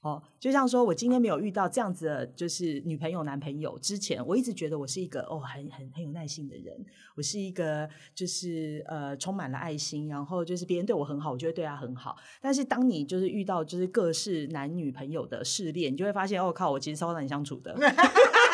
[0.07, 6.73] 哦，就像说，我今天没有遇到这样子的，就是女朋友、男朋友之前，我一直觉得我是一个哦，很很很有耐心的人，
[7.17, 12.17] 我是一个就是呃，充满了爱心，然后就是别人对我很好，我就会对他很好。
[12.41, 17.77] 但是当你就是遇到就是各式男女朋友的试炼，你就会发现，哦靠，我其实超难相处的。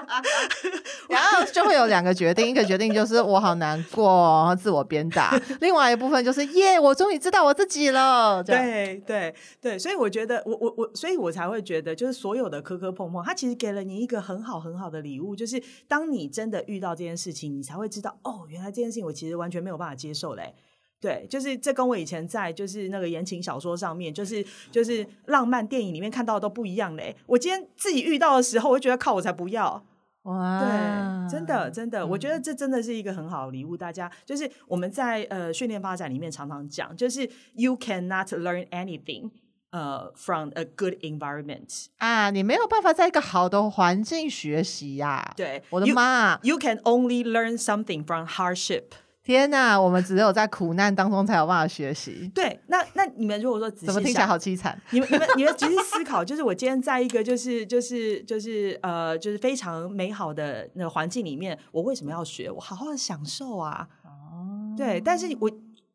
[1.08, 5.30] 然后就会有两个决定，一个决定就是我好难过，然后自我鞭打；
[5.60, 8.42] 另外一部分就是耶，我终于知道我自己了。
[8.42, 20.54] 对对对，所以我觉得，我我我，所以我才会觉得，就是所有的磕磕碰碰，它其实给了你一个很好很好的礼物，就是当你真的遇到这件事情，你才会知道，哦，原来这件事情我其实完全没有办法接受嘞。
[21.00, 27.16] 对，就是这跟我以前在就是那个言情小说上面，就是就是浪漫电影里面看到的都不一样嘞。
[27.24, 29.82] 我今天自己遇到的时候，我就觉得靠，我才不要。
[30.24, 33.76] 哇，对，真的真的，嗯，我觉得这真的是一个很好的礼物。
[33.76, 39.30] 大家就是我们在呃训练发展里面常常讲，就是 you cannot learn anything
[39.70, 45.32] 呃 from a good environment 啊，你没有办法在一个好的环境学习呀，啊。
[45.36, 48.84] 对，我的妈 you can only learn something from hardship。
[49.30, 52.28] 天呐，我们只有在苦难当中才有办法学习。
[52.34, 54.76] 对，那那你们如果说怎么听起来好凄惨？
[54.90, 62.50] 你们你们你们仔细思考，就是我今天在一个就是就是就是呃就是非常美好的那个环境里面，我为什么要学？
[62.50, 63.86] 我好好的享受啊。
[64.02, 65.48] 哦，对，但是我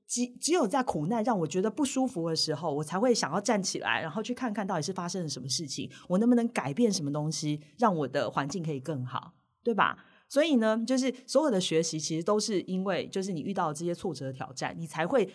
[0.08, 9.98] 只只有在苦难让我觉得不舒服的时候，我才会想要站起来，然后去看看到底是发生了什么事情，我能不能改变什么东西，让我的环境可以更好，对吧？
[10.28, 15.30] 所以呢，就是所有的学习其实都是因为，就是你遇到这些挫折挑战，你才会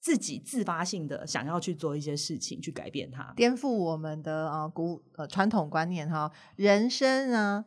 [0.00, 6.32] 自己自发性的想要去做一些事情，去改变它，颠覆我们的啊古呃传统观念哈。
[6.56, 7.64] 人生呢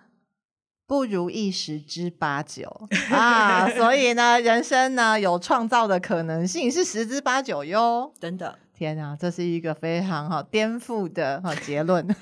[0.87, 8.11] 不如意十之八九 啊，所以呢，人生呢有创造的可能性是十之八九哟。
[8.19, 12.05] 真的，天啊，这是一个非常好颠覆的哈结论。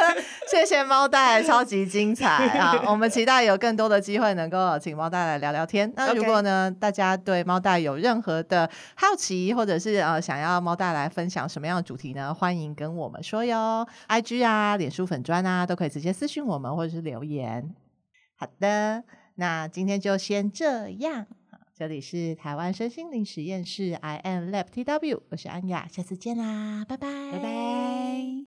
[0.50, 2.82] 谢谢猫带，超级精彩啊！
[2.90, 5.90] 我们期待有更多的机会能够请猫带来聊聊天。
[5.96, 12.32] 那如果呢.大家对猫带有任何的好奇，或者是呃想要猫带来分享什么样的主题呢？
[12.34, 17.74] 欢迎跟我们说哟，IG 啊、脸书粉砖啊，都可以直接私讯我们或者是留言。
[18.36, 19.04] 好的，
[19.36, 21.26] 那今天就先这样。
[21.76, 28.51] 这里是台湾身心灵实验室，I am Lab TW，我是安雅，下次见啦，拜拜，拜拜。